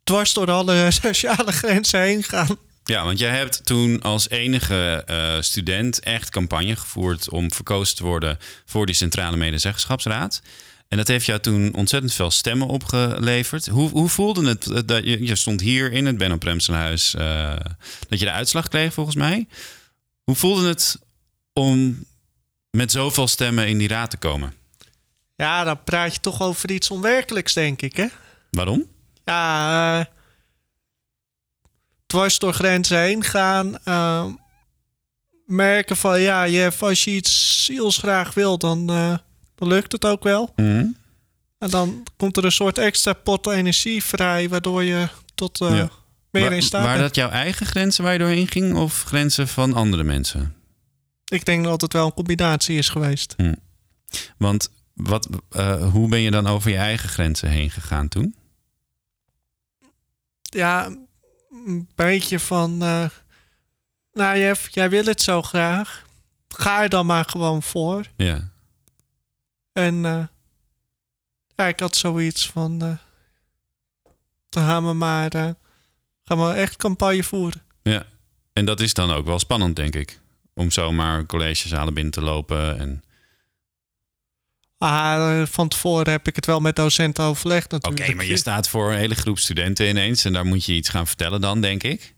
[0.08, 2.56] Dwars door alle sociale grenzen heen gaan.
[2.84, 8.02] Ja, want jij hebt toen als enige eh, student echt campagne gevoerd om verkozen te
[8.04, 10.42] worden voor die Centrale Medezeggenschapsraad.
[10.88, 13.66] En dat heeft jou toen ontzettend veel stemmen opgeleverd.
[13.66, 14.66] Hoe, hoe voelde het?
[14.70, 17.56] eh, Dat je, je stond hier in het Benno Premselhuis, eh,
[18.08, 19.46] dat je de uitslag kreeg volgens mij.
[20.24, 20.98] Hoe voelde het
[21.52, 22.04] om
[22.70, 24.52] met zoveel stemmen in die raad te komen?
[25.36, 28.06] Ja, dan praat je toch over iets onwerkelijks, denk ik, hè?
[28.50, 28.86] Waarom?
[29.28, 30.04] Ja, eh,
[32.06, 33.78] dwars door grenzen heen gaan.
[33.84, 34.26] eh,
[35.46, 39.16] merken van, ja, Jeff, als je iets zielsgraag wil, dan, eh,
[39.54, 40.52] dan lukt het ook wel.
[40.56, 40.86] Mhm.
[41.58, 45.88] En dan komt er een soort extra pot energie vrij, waardoor je tot Ja.
[46.30, 49.74] meer in staat Waren dat jouw eigen grenzen waar je doorheen ging of grenzen van
[49.74, 50.54] andere mensen?
[51.24, 53.36] Ik denk dat het wel een combinatie is geweest.
[54.38, 55.28] Want wat,
[55.92, 58.34] hoe ben je dan over je eigen grenzen heen gegaan toen?
[60.48, 60.86] Ja,
[61.66, 62.82] een beetje van...
[62.82, 63.08] eh,
[64.12, 66.06] nou, Jeff, jij wil het zo graag.
[66.48, 68.04] Ga er dan maar gewoon voor.
[68.16, 68.50] Ja.
[69.72, 70.24] En eh,
[71.56, 72.82] ja, ik had zoiets van...
[72.82, 72.92] eh
[74.48, 75.30] dan gaan we maar...
[76.24, 77.62] gaan we echt campagne voeren.
[77.82, 78.06] ja.
[78.52, 80.20] En dat is dan ook wel spannend, denk ik.
[80.54, 82.78] Om zomaar collegezalen binnen te lopen.
[82.78, 83.02] En...
[84.78, 88.16] Ah, van tevoren heb ik het wel met docenten overlegd Oké, natuurlijk.
[88.16, 90.24] maar je staat voor een hele groep studenten ineens.
[90.24, 92.14] En daar moet je iets gaan vertellen dan, denk ik.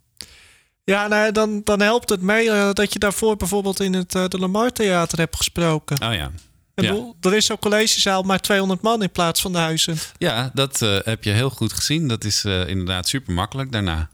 [0.85, 4.25] Ja, nou, dan, dan helpt het mee eh, dat je daarvoor bijvoorbeeld in het eh,
[4.29, 6.03] de Lamar Theater hebt gesproken.
[6.03, 6.31] Oh ja.
[6.75, 6.91] Ik Ja.
[6.91, 10.13] bedoel, Er is zo'n collegezaal maar 200 man in plaats van duizend.
[10.19, 12.09] Ja, dat eh, heb je heel goed gezien.
[12.09, 14.09] Dat is inderdaad super makkelijk daarna.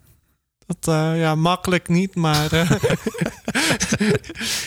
[0.66, 2.52] Dat, eh, ja, makkelijk niet, maar...
[2.52, 2.70] eh,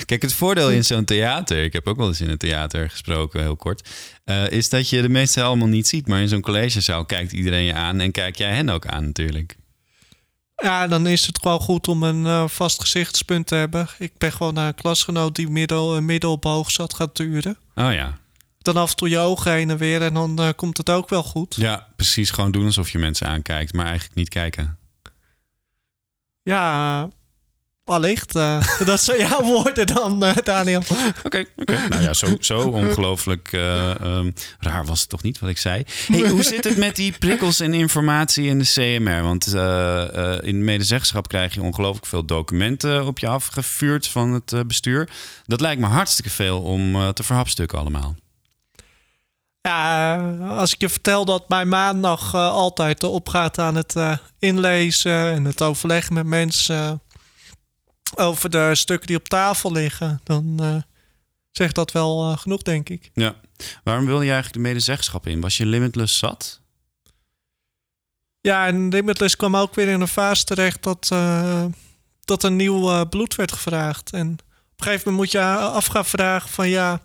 [0.05, 3.41] Kijk, het voordeel in zo'n theater, ik heb ook wel eens in een theater gesproken,
[3.41, 3.89] heel kort,
[4.23, 6.07] eh, is dat je de meesten allemaal niet ziet.
[6.07, 9.55] Maar in zo'n collegezaal kijkt iedereen je aan en kijk jij hen ook aan natuurlijk.
[10.55, 13.87] ja, dan is het gewoon goed om een vast gezichtspunt te hebben.
[13.97, 17.57] Ik ben gewoon naar een klasgenoot die middel, uh, middelboog zat gaat duren.
[17.75, 18.17] Oh ja.
[18.57, 21.23] dan af en toe je ogen heen en weer en dan komt het ook wel
[21.23, 21.55] goed.
[21.55, 22.31] Ja, precies.
[22.31, 24.78] Gewoon doen alsof je mensen aankijkt, maar eigenlijk niet kijken.
[26.49, 27.09] Ja,
[27.85, 28.35] allicht.
[28.35, 30.81] eh, dat zijn jouw woorden dan, eh, Daniel.
[31.23, 31.43] Oké.
[31.89, 35.83] Nou ja, zo, zo ongelooflijk eh, ehm, raar was het toch niet wat ik zei.
[36.07, 39.21] Hey, hoe zit het met die prikkels en informatie in de CMR?
[39.21, 44.67] Want eh, eh, in medezeggenschap krijg je ongelooflijk veel documenten op je afgevuurd van het
[44.67, 45.09] bestuur.
[45.45, 48.15] Dat lijkt me hartstikke veel om te verhapstukken allemaal.
[49.61, 55.31] Ja, als ik je vertel dat mijn maandag eh, altijd opgaat aan het eh, inlezen
[55.31, 57.01] en het overleggen met mensen
[58.15, 60.83] eh, over de stukken die op tafel liggen, dan
[61.51, 63.11] zegt dat wel genoeg, denk ik.
[63.13, 63.35] Ja.
[63.83, 65.41] Waarom wil je eigenlijk de medezeggenschap in?
[65.41, 66.61] Was je limitless zat?
[68.41, 71.07] Ja, en Limitless kwam ook weer in een fase terecht dat,
[72.25, 74.11] dat er nieuw bloed werd gevraagd.
[74.11, 74.39] En op
[74.75, 77.01] een gegeven moment moet je af gaan vragen van ja,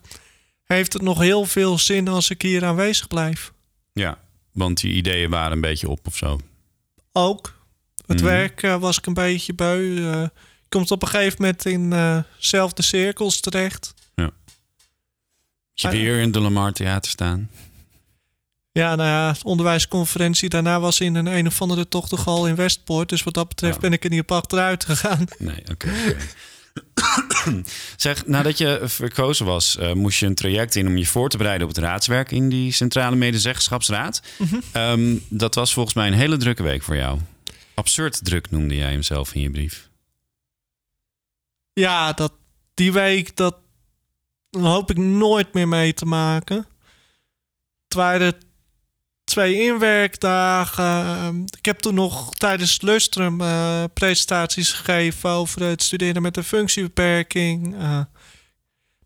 [0.65, 3.53] heeft het nog heel veel zin als ik hier aanwezig blijf?
[3.93, 4.19] Ja,
[4.53, 6.41] want die ideeën waren een beetje op of zo.
[7.13, 7.63] Ook.
[8.07, 8.25] Het Mhm.
[8.25, 9.97] werk eh, was ik een beetje beu.
[9.97, 10.31] eh, je
[10.69, 13.95] komt op een gegeven moment in eh, zelfde cirkels terecht.
[14.15, 14.33] Moet
[15.83, 17.51] je Ah, weer in de Lamar Theater staan?
[18.73, 23.09] Ja, nou ja, de onderwijsconferentie daarna was in een een of andere tochtengal in Westpoort.
[23.09, 23.81] Dus wat dat betreft Ja.
[23.81, 25.25] ben ik er niet op achteruit gegaan.
[25.39, 25.89] Nee, oké.
[27.23, 27.34] oké.
[27.97, 31.37] zeg, nadat je verkozen was, eh, moest je een traject in om je voor te
[31.37, 34.23] bereiden op het raadswerk in die Centrale Medezeggenschapsraad.
[34.73, 37.19] Ehm, dat was volgens mij een hele drukke week voor jou.
[37.75, 39.89] Absurd druk noemde jij hem zelf in je brief.
[41.73, 42.33] Ja, dat,
[42.75, 43.57] die week, dat
[44.51, 46.57] hoop ik nooit meer mee te maken.
[47.85, 48.35] Het waren
[49.25, 50.85] twee inwerkdagen.
[50.85, 56.45] Ehm, Ik heb toen nog tijdens Lustrum eh, presentaties gegeven over het studeren met een
[56.45, 57.77] functiebeperking.
[57.79, 58.01] Eh,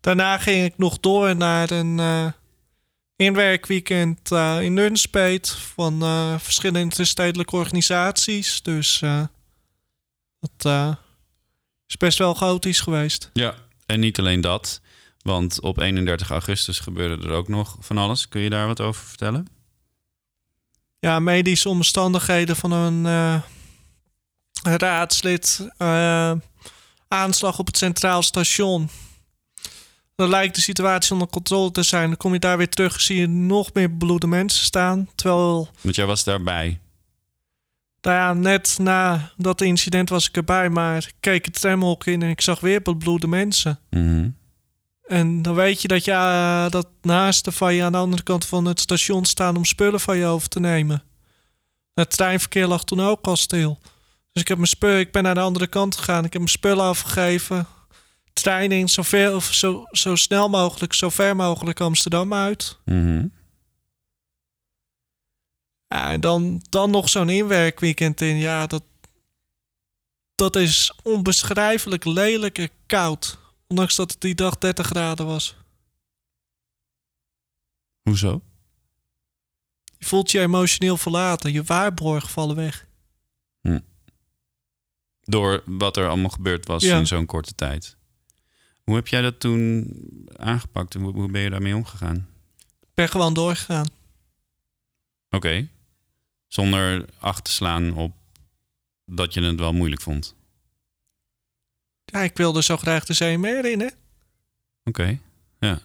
[0.01, 2.27] daarna ging ik nog door naar een eh,
[3.15, 5.99] inwerkweekend in Nunspeet van
[6.39, 8.61] verschillende interstedelijke organisaties.
[8.61, 9.03] Dus
[10.39, 10.95] dat
[11.87, 13.29] is best wel chaotisch geweest.
[13.33, 13.55] Ja.
[13.85, 14.81] En niet alleen dat,
[15.21, 18.27] want op 31 augustus gebeurde er ook nog van alles.
[18.27, 19.58] Kun je daar wat over vertellen?
[20.99, 23.41] Ja, medische omstandigheden van een eh,
[24.77, 25.67] raadslid.
[25.77, 26.31] eh,
[27.07, 28.89] aanslag op het Centraal Station.
[30.15, 32.07] Dan lijkt de situatie onder controle te zijn.
[32.07, 35.09] Dan kom je daar weer terug, zie je nog meer bebloede mensen staan.
[35.15, 36.79] Terwijl, Want jij was daarbij.
[38.01, 42.21] nou ja, net na dat incident was ik erbij, maar ik keek het tramhok in
[42.21, 43.79] en ik zag weer bebloede mensen.
[43.89, 44.29] Mhm.
[45.09, 48.65] En dan weet je dat eh, dat naasten van je aan de andere kant van
[48.65, 51.03] het station staan om spullen van je over te nemen.
[51.93, 53.79] Het treinverkeer lag toen ook al stil.
[54.31, 56.25] Dus ik, heb mijn spullen, ik ben naar de andere kant gegaan.
[56.25, 57.67] Ik heb mijn spullen afgegeven.
[58.33, 62.77] Trein in, zo, ver, of zo, zo snel mogelijk, zo ver mogelijk Amsterdam uit.
[62.85, 63.27] Mhm.
[65.87, 68.37] Ja, en dan, dan nog zo'n inwerkweekend in.
[68.37, 68.83] Ja, dat,
[70.35, 73.37] dat is onbeschrijfelijk lelijk en koud.
[73.69, 75.55] Ondanks dat het die dag 30 graden was.
[78.01, 78.41] Hoezo?
[79.97, 81.51] Je voelt je emotioneel verlaten.
[81.51, 82.87] Je waarborg vallen weg.
[85.21, 86.97] Door wat er allemaal gebeurd was Ja.
[86.97, 87.97] in zo'n korte tijd.
[88.83, 89.87] Hoe heb jij dat toen
[90.35, 90.93] aangepakt?
[90.93, 92.15] Hoe, hoe ben je daarmee omgegaan?
[92.81, 93.87] Ik ben gewoon doorgegaan.
[95.29, 95.67] Oké.
[96.47, 98.13] Zonder acht te slaan op
[99.05, 100.35] dat je het wel moeilijk vond.
[102.11, 103.87] Ja, ik wilde zo graag de CMR in, hè?
[104.83, 105.19] Oké,
[105.59, 105.79] ja.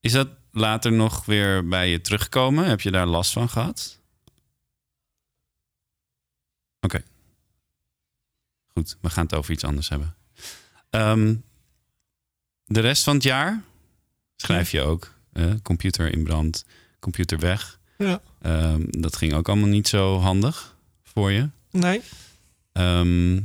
[0.00, 2.64] Is dat later nog weer bij je teruggekomen?
[2.68, 3.98] Heb je daar last van gehad?
[6.80, 7.02] Oké.
[8.66, 10.16] Goed, we gaan het over iets anders hebben.
[10.90, 11.34] Ehm,
[12.64, 13.62] de rest van het jaar
[14.36, 15.16] schrijf je ook.
[15.32, 16.64] eh, computer in brand,
[16.98, 17.80] computer weg.
[17.98, 18.20] Ja.
[18.42, 21.48] Ehm, dat ging ook allemaal niet zo handig voor je.
[21.70, 22.02] Nee.
[22.72, 23.40] Ehm,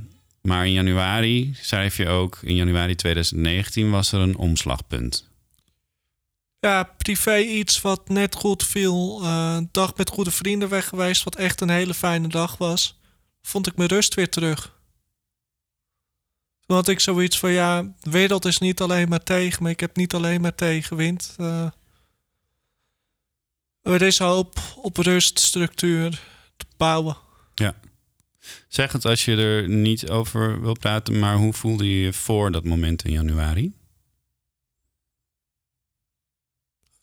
[0.47, 5.31] maar in januari schrijf je ook, in januari 2019 was er een omslagpunt.
[6.59, 9.21] Ja, privé iets wat net goed viel.
[9.23, 12.99] Eh, een dag met goede vrienden weg geweest, wat echt een hele fijne dag was.
[13.41, 14.79] Vond ik mijn rust weer terug.
[16.65, 19.69] Toen had ik zoiets van, ja, de wereld is niet alleen maar tegen me.
[19.69, 21.35] Ik heb niet alleen maar tegenwind.
[21.37, 21.67] Eh,
[23.81, 26.21] er is hoop op rust, structuur
[26.57, 27.17] te bouwen.
[28.67, 32.51] Zeg het als je er niet over wil praten, maar hoe voelde je je voor
[32.51, 33.73] dat moment in januari?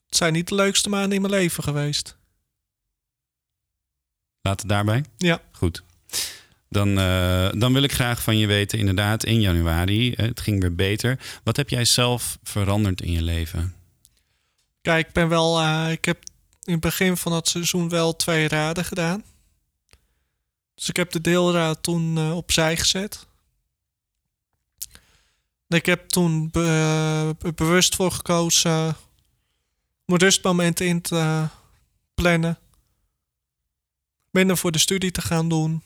[0.07, 2.19] Het zijn niet de leukste maanden in mijn leven geweest.
[4.43, 5.05] Laat het daarbij.
[5.17, 5.43] Ja.
[5.53, 5.83] Goed.
[6.69, 10.75] Dan, eh, dan wil ik graag van je weten, inderdaad, in januari, het ging weer
[10.75, 11.41] beter.
[11.45, 13.75] Wat heb jij zelf veranderd in je leven?
[14.83, 15.61] Kijk, ik ben wel.
[15.61, 16.23] eh, ik heb
[16.63, 19.25] in het begin van het seizoen wel twee raden gedaan.
[20.81, 23.27] Dus ik heb de deelraad toen eh, opzij gezet.
[25.69, 28.95] Ik heb toen be- bewust voor gekozen eh,
[30.07, 31.49] om rustmomenten in te eh,
[32.15, 32.59] plannen.
[34.31, 35.83] Minder voor de studie te gaan doen.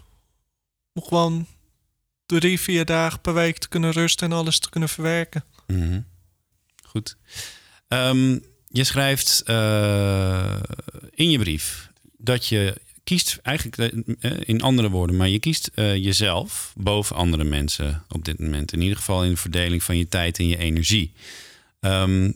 [0.93, 1.47] Om gewoon
[2.27, 5.45] drie, vier dagen per week te kunnen rusten en alles te kunnen verwerken.
[5.67, 6.01] Mhm.
[6.85, 7.17] Goed.
[7.89, 8.39] Ehm,
[8.69, 10.61] je schrijft eh,
[11.11, 15.95] in je brief dat je kiest, eigenlijk eh, in andere woorden, maar je kiest eh,
[15.95, 18.73] jezelf boven andere mensen op dit moment.
[18.73, 21.13] In ieder geval in de verdeling van je tijd en je energie.
[21.81, 22.31] Ehm,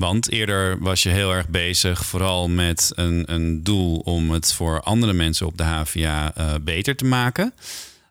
[0.00, 4.80] want eerder was je heel erg bezig, vooral met een, een doel om het voor
[4.80, 7.54] andere mensen op de HVA eh, beter te maken.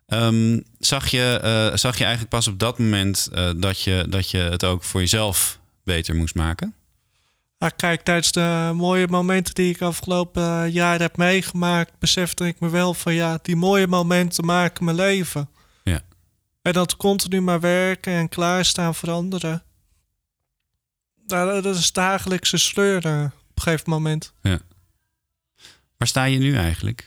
[0.06, 4.30] Ehm, zag, je, eh, zag je eigenlijk pas op dat moment eh, dat, je, dat
[4.30, 6.74] je het ook voor jezelf beter moest maken?
[7.60, 12.60] Ah, kijk, tijdens de mooie momenten die ik afgelopen eh, jaar heb meegemaakt, besefte ik
[12.60, 15.48] me wel van ja, die mooie momenten maken mijn leven.
[15.82, 16.00] Ja.
[16.62, 19.62] En dat continu maar werken en klaarstaan voor anderen.
[21.26, 24.32] Nou, dat is dagelijkse sleur eh, op een gegeven moment.
[25.96, 27.00] Waar sta je nu eigenlijk?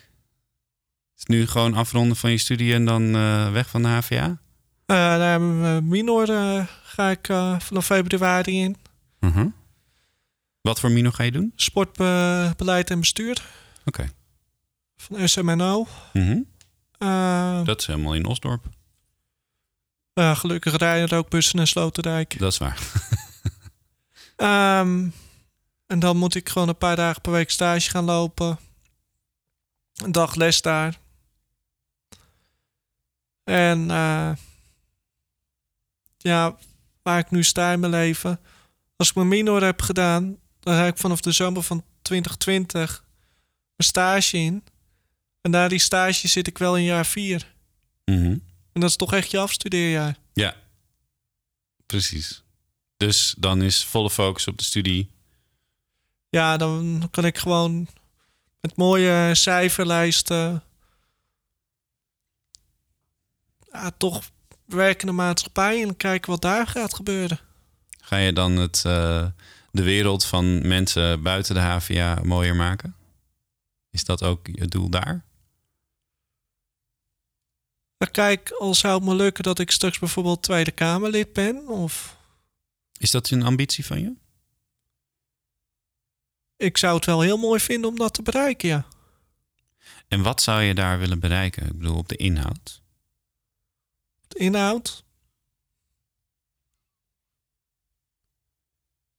[1.16, 4.38] Is het nu gewoon afronden van je studie en dan eh, weg van de HVA?
[4.86, 5.42] Eh naar
[5.84, 7.26] minor eh, ga ik
[7.60, 8.78] vanaf februari in.
[9.20, 9.48] Mhm.
[10.64, 11.54] Wat voor mino ga je doen?
[11.56, 13.44] Sportbeleid en bestuur
[13.86, 14.10] Oké.
[14.98, 15.88] van SMNO.
[16.14, 16.40] Mhm.
[16.98, 18.66] Eh, Dat is helemaal in Osdorp.
[20.14, 22.40] eh, gelukkig rijden er ook bussen naar Sloterdijk.
[22.40, 22.80] Dat is waar.
[24.36, 25.10] Ehm,
[25.88, 28.58] en dan moet ik gewoon een paar dagen per week stage gaan lopen.
[29.96, 31.00] Een dag les daar.
[33.44, 34.32] En eh,
[36.18, 36.58] ja,
[37.02, 38.40] waar ik nu sta in mijn leven.
[38.96, 43.04] Als ik mijn minor heb gedaan, dan ga ik vanaf de zomer van 2020
[43.76, 44.64] mijn stage in.
[45.42, 47.54] En na die stage zit ik wel in jaar vier.
[48.06, 48.38] Mhm.
[48.72, 50.18] En dat is toch echt je afstudeerjaar.
[50.34, 50.56] Ja,
[51.86, 52.44] precies.
[52.98, 55.12] Dus dan is volle focus op de studie.
[56.30, 57.88] Ja, dan kan ik gewoon
[58.62, 60.64] met mooie cijferlijsten.
[63.72, 64.32] Ja, toch
[64.66, 67.40] werken in de maatschappij en kijken wat daar gaat gebeuren.
[68.02, 69.26] Ga je dan het, eh,
[69.74, 72.96] de wereld van mensen buiten de HVA mooier maken?
[73.90, 75.26] Is dat ook je doel daar?
[77.98, 82.18] Maar kijk, al zou het me lukken dat ik straks bijvoorbeeld Tweede Kamerlid ben, of
[82.98, 84.14] Is dat een ambitie van je?
[86.58, 88.86] ik zou het wel heel mooi vinden om dat te bereiken, ja.
[90.08, 91.66] En wat zou je daar willen bereiken?
[91.66, 92.82] Ik bedoel, op de inhoud.
[94.28, 95.04] De inhoud,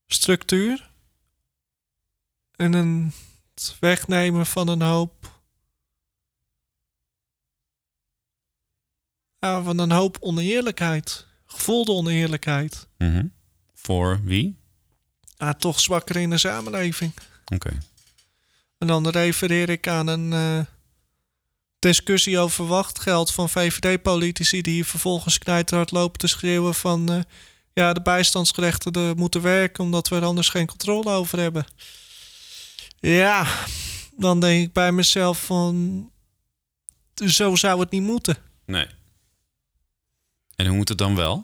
[0.07, 0.89] structuur
[2.55, 3.13] en een,
[3.53, 5.33] het wegnemen van een hoop.
[9.39, 11.27] Ja, van een hoop oneerlijkheid.
[11.45, 12.87] Gevoelde oneerlijkheid.
[12.97, 13.25] Mhm.
[13.73, 14.57] Voor wie?
[15.37, 17.11] Ja, toch zwakker in de samenleving.
[17.45, 17.77] Oké.
[18.77, 20.65] En dan refereer ik aan een eh,
[21.79, 24.61] discussie over wachtgeld van VVD-politici...
[24.61, 27.11] die vervolgens knijterhard lopen te schreeuwen van...
[27.11, 27.19] eh,
[27.75, 29.83] ja, de bijstandsgerechtigden moeten werken...
[29.83, 31.65] omdat we er anders geen controle over hebben.
[32.99, 33.47] Ja,
[34.17, 36.09] dan denk ik bij mezelf van...
[37.13, 38.37] zo zou het niet moeten.
[38.65, 38.87] Nee.
[40.55, 41.43] En hoe moet het dan wel?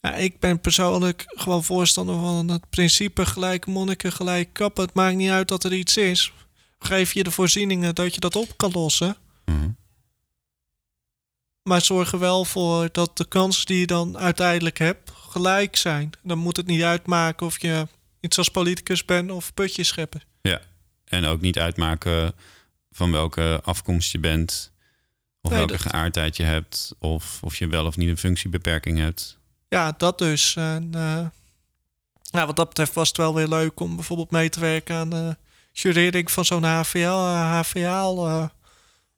[0.00, 4.84] Ja, ik ben persoonlijk gewoon voorstander van het principe gelijk monniken, gelijk kappen.
[4.84, 6.32] Het maakt niet uit dat er iets is.
[6.78, 9.16] Geef je de voorzieningen dat je dat op kan lossen.
[9.44, 9.70] Mhm.
[11.68, 16.10] Maar zorg er wel voor dat de kansen die je dan uiteindelijk hebt gelijk zijn.
[16.22, 17.86] Dan moet het niet uitmaken of je
[18.20, 20.22] iets als politicus bent of putjes scheppen.
[20.42, 20.60] Ja.
[21.04, 22.32] En ook niet uitmaken
[22.90, 24.72] van welke afkomst je bent.
[25.40, 26.94] Of Nee, welke dat- geaardheid je hebt.
[26.98, 29.38] Of of je wel of niet een functiebeperking hebt.
[29.68, 30.56] Ja, dat dus.
[30.56, 31.26] En, eh,
[32.30, 35.10] ja, wat dat betreft was het wel weer leuk om bijvoorbeeld mee te werken aan
[35.10, 35.36] de
[35.72, 38.44] jurering van zo'n HVL, eh, HVL eh,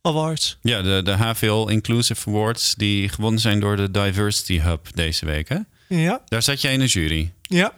[0.02, 0.58] Awards.
[0.62, 5.48] Ja, de, de HVL Inclusive Awards die gewonnen zijn door de Diversity Hub deze week.
[5.48, 5.58] Hè?
[5.88, 7.32] Ja, Daar zat jij in de jury.
[7.42, 7.72] ja.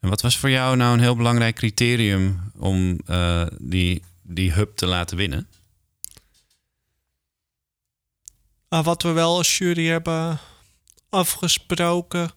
[0.00, 4.76] En wat was voor jou nou een heel belangrijk criterium om eh, die, die hub
[4.76, 5.48] te laten winnen?
[8.68, 10.38] Maar wat we wel als jury hebben
[11.08, 12.30] afgesproken.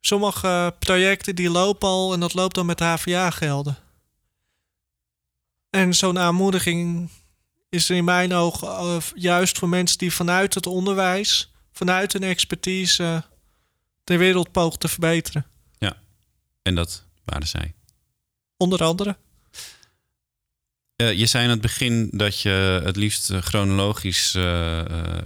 [0.00, 3.76] Sommige projecten die lopen al en dat loopt dan met HVA-gelden.
[5.70, 7.10] En zo'n aanmoediging
[7.68, 12.22] is er in mijn ogen eh, juist voor mensen die vanuit het onderwijs, vanuit hun
[12.22, 13.24] expertise,
[14.04, 15.46] de wereld pogen te verbeteren.
[16.66, 17.74] En dat waren zij.
[18.56, 19.16] Onder andere.
[20.96, 24.78] Uh, je zei aan het begin dat je het liefst chronologisch uh,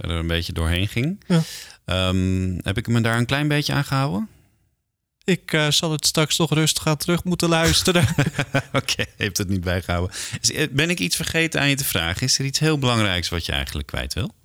[0.03, 1.23] er een beetje doorheen ging.
[1.27, 1.41] Ja.
[2.09, 4.29] Um, heb ik me daar een klein beetje aan gehouden?
[5.31, 8.07] Ik uh, zal het straks nog rustig aan terug moeten luisteren.
[8.17, 10.15] Oké, okay, heeft het niet bijgehouden.
[10.71, 12.21] Ben ik iets vergeten aan je te vragen?
[12.21, 14.35] Is er iets heel belangrijks wat je eigenlijk kwijt wil?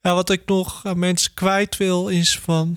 [0.00, 2.76] Ja, wat ik nog aan mensen kwijt wil is van...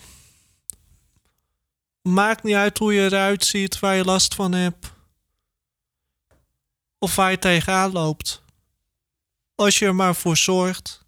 [2.01, 4.91] Maakt niet uit hoe je eruit ziet, waar je last van hebt.
[6.99, 8.41] Of waar je tegenaan loopt.
[9.55, 11.05] Als je er maar voor zorgt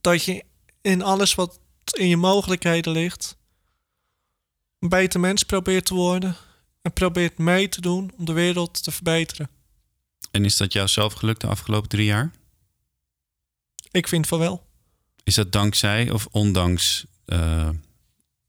[0.00, 0.44] dat je
[0.80, 1.60] in alles wat
[1.92, 3.37] in je mogelijkheden ligt...
[4.78, 6.36] een beter mens probeert te worden...
[6.82, 9.48] en probeert mee te doen om de wereld te verbeteren.
[10.30, 12.30] En is dat jou zelf gelukt de afgelopen drie jaar?
[13.90, 14.66] Ik vind van wel.
[15.22, 17.68] Is dat dankzij of ondanks uh,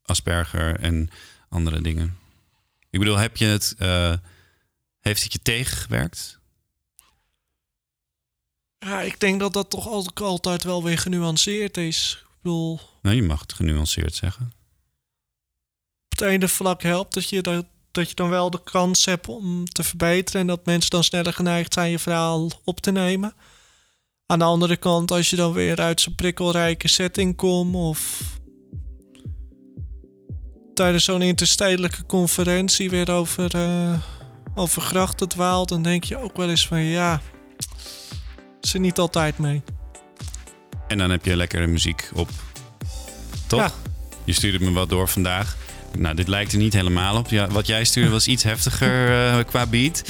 [0.02, 1.10] Asperger en
[1.48, 2.18] andere dingen?
[2.90, 4.14] Ik bedoel, heb je het, uh,
[5.00, 6.38] heeft het je tegengewerkt?
[8.78, 12.18] Ja, ik denk dat dat toch altijd, altijd wel weer genuanceerd is.
[12.20, 12.80] Ik bedoel...
[13.02, 14.52] Nou, je mag het genuanceerd zeggen.
[16.10, 19.28] Op het ene vlak helpt dat je, dat, dat je dan wel de kans hebt
[19.28, 20.40] om te verbeteren...
[20.40, 23.34] en dat mensen dan sneller geneigd zijn je verhaal op te nemen...
[24.30, 28.22] Aan de andere kant, als je dan weer uit zo'n prikkelrijke setting komt of
[30.74, 33.98] tijdens zo'n interstedelijke conferentie weer over, uh,
[34.54, 37.20] over grachten dwaalt, dan denk je ook wel eens van ja,
[38.60, 39.62] ze niet altijd mee.
[40.88, 42.28] En dan heb je lekkere muziek op.
[43.46, 43.60] Toch?
[43.60, 43.72] Ja.
[44.24, 45.56] Je stuurde me wat door vandaag.
[45.98, 47.30] Nou, dit lijkt er niet helemaal op.
[47.30, 50.02] Ja, wat jij stuurde was iets heftiger uh, qua beat.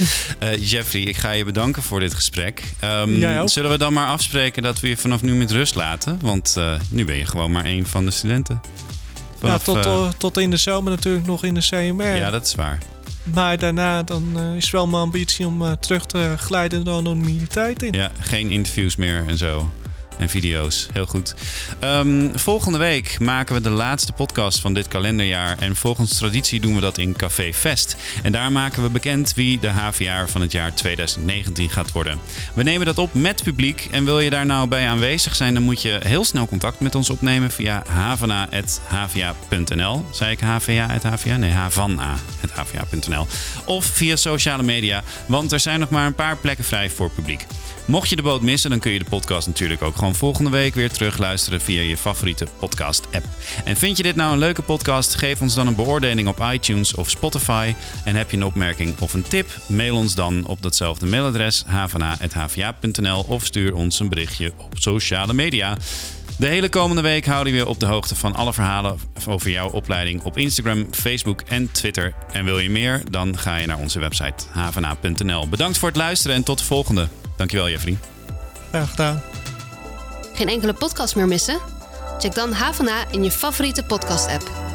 [0.43, 2.63] Uh, Jeffrey, ik ga je bedanken voor dit gesprek.
[2.83, 6.19] Um, zullen we dan maar afspreken dat we je vanaf nu met rust laten?
[6.21, 8.61] Want uh, nu ben je gewoon maar een van de studenten.
[9.39, 12.15] Vanaf, ja, tot, tot in de zomer natuurlijk nog in de CMR.
[12.15, 12.77] Ja, dat is waar.
[13.23, 17.93] Maar daarna dan, is wel mijn ambitie om terug te glijden de anonimiteit in.
[17.93, 19.71] Ja, geen interviews meer en zo
[20.21, 20.87] en video's.
[20.93, 21.35] Heel goed.
[21.83, 25.57] Um, volgende week maken we de laatste podcast van dit kalenderjaar.
[25.59, 27.95] En volgens traditie doen we dat in Café Fest.
[28.23, 32.19] En daar maken we bekend wie de HVA van het jaar 2019 gaat worden.
[32.53, 33.87] We nemen dat op met publiek.
[33.91, 36.95] En wil je daar nou bij aanwezig zijn, dan moet je heel snel contact met
[36.95, 40.05] ons opnemen via havana.hva.nl.
[40.11, 41.37] Zei ik hva.hva?
[41.37, 43.27] Nee, havana.hva.nl.
[43.65, 47.45] Of via sociale media, want er zijn nog maar een paar plekken vrij voor publiek.
[47.85, 50.75] Mocht je de boot missen, dan kun je de podcast natuurlijk ook gewoon volgende week
[50.75, 53.25] weer terugluisteren via je favoriete podcast-app.
[53.65, 55.15] En vind je dit nou een leuke podcast?
[55.15, 57.73] Geef ons dan een beoordeling op iTunes of Spotify.
[58.03, 59.49] En heb je een opmerking of een tip?
[59.67, 65.77] Mail ons dan op datzelfde mailadres havana.hva.nl of stuur ons een berichtje op sociale media.
[66.37, 69.69] De hele komende week houden we je op de hoogte van alle verhalen over jouw
[69.69, 72.13] opleiding op Instagram, Facebook en Twitter.
[72.31, 73.01] En wil je meer?
[73.09, 75.49] Dan ga je naar onze website havana.nl.
[75.49, 77.07] Bedankt voor het luisteren en tot de volgende.
[77.41, 77.97] Dankjewel, Jeffrey.
[78.69, 79.21] Graag gedaan.
[80.33, 81.59] Geen enkele podcast meer missen?
[82.19, 84.70] Check dan HVA in je favoriete podcast-app.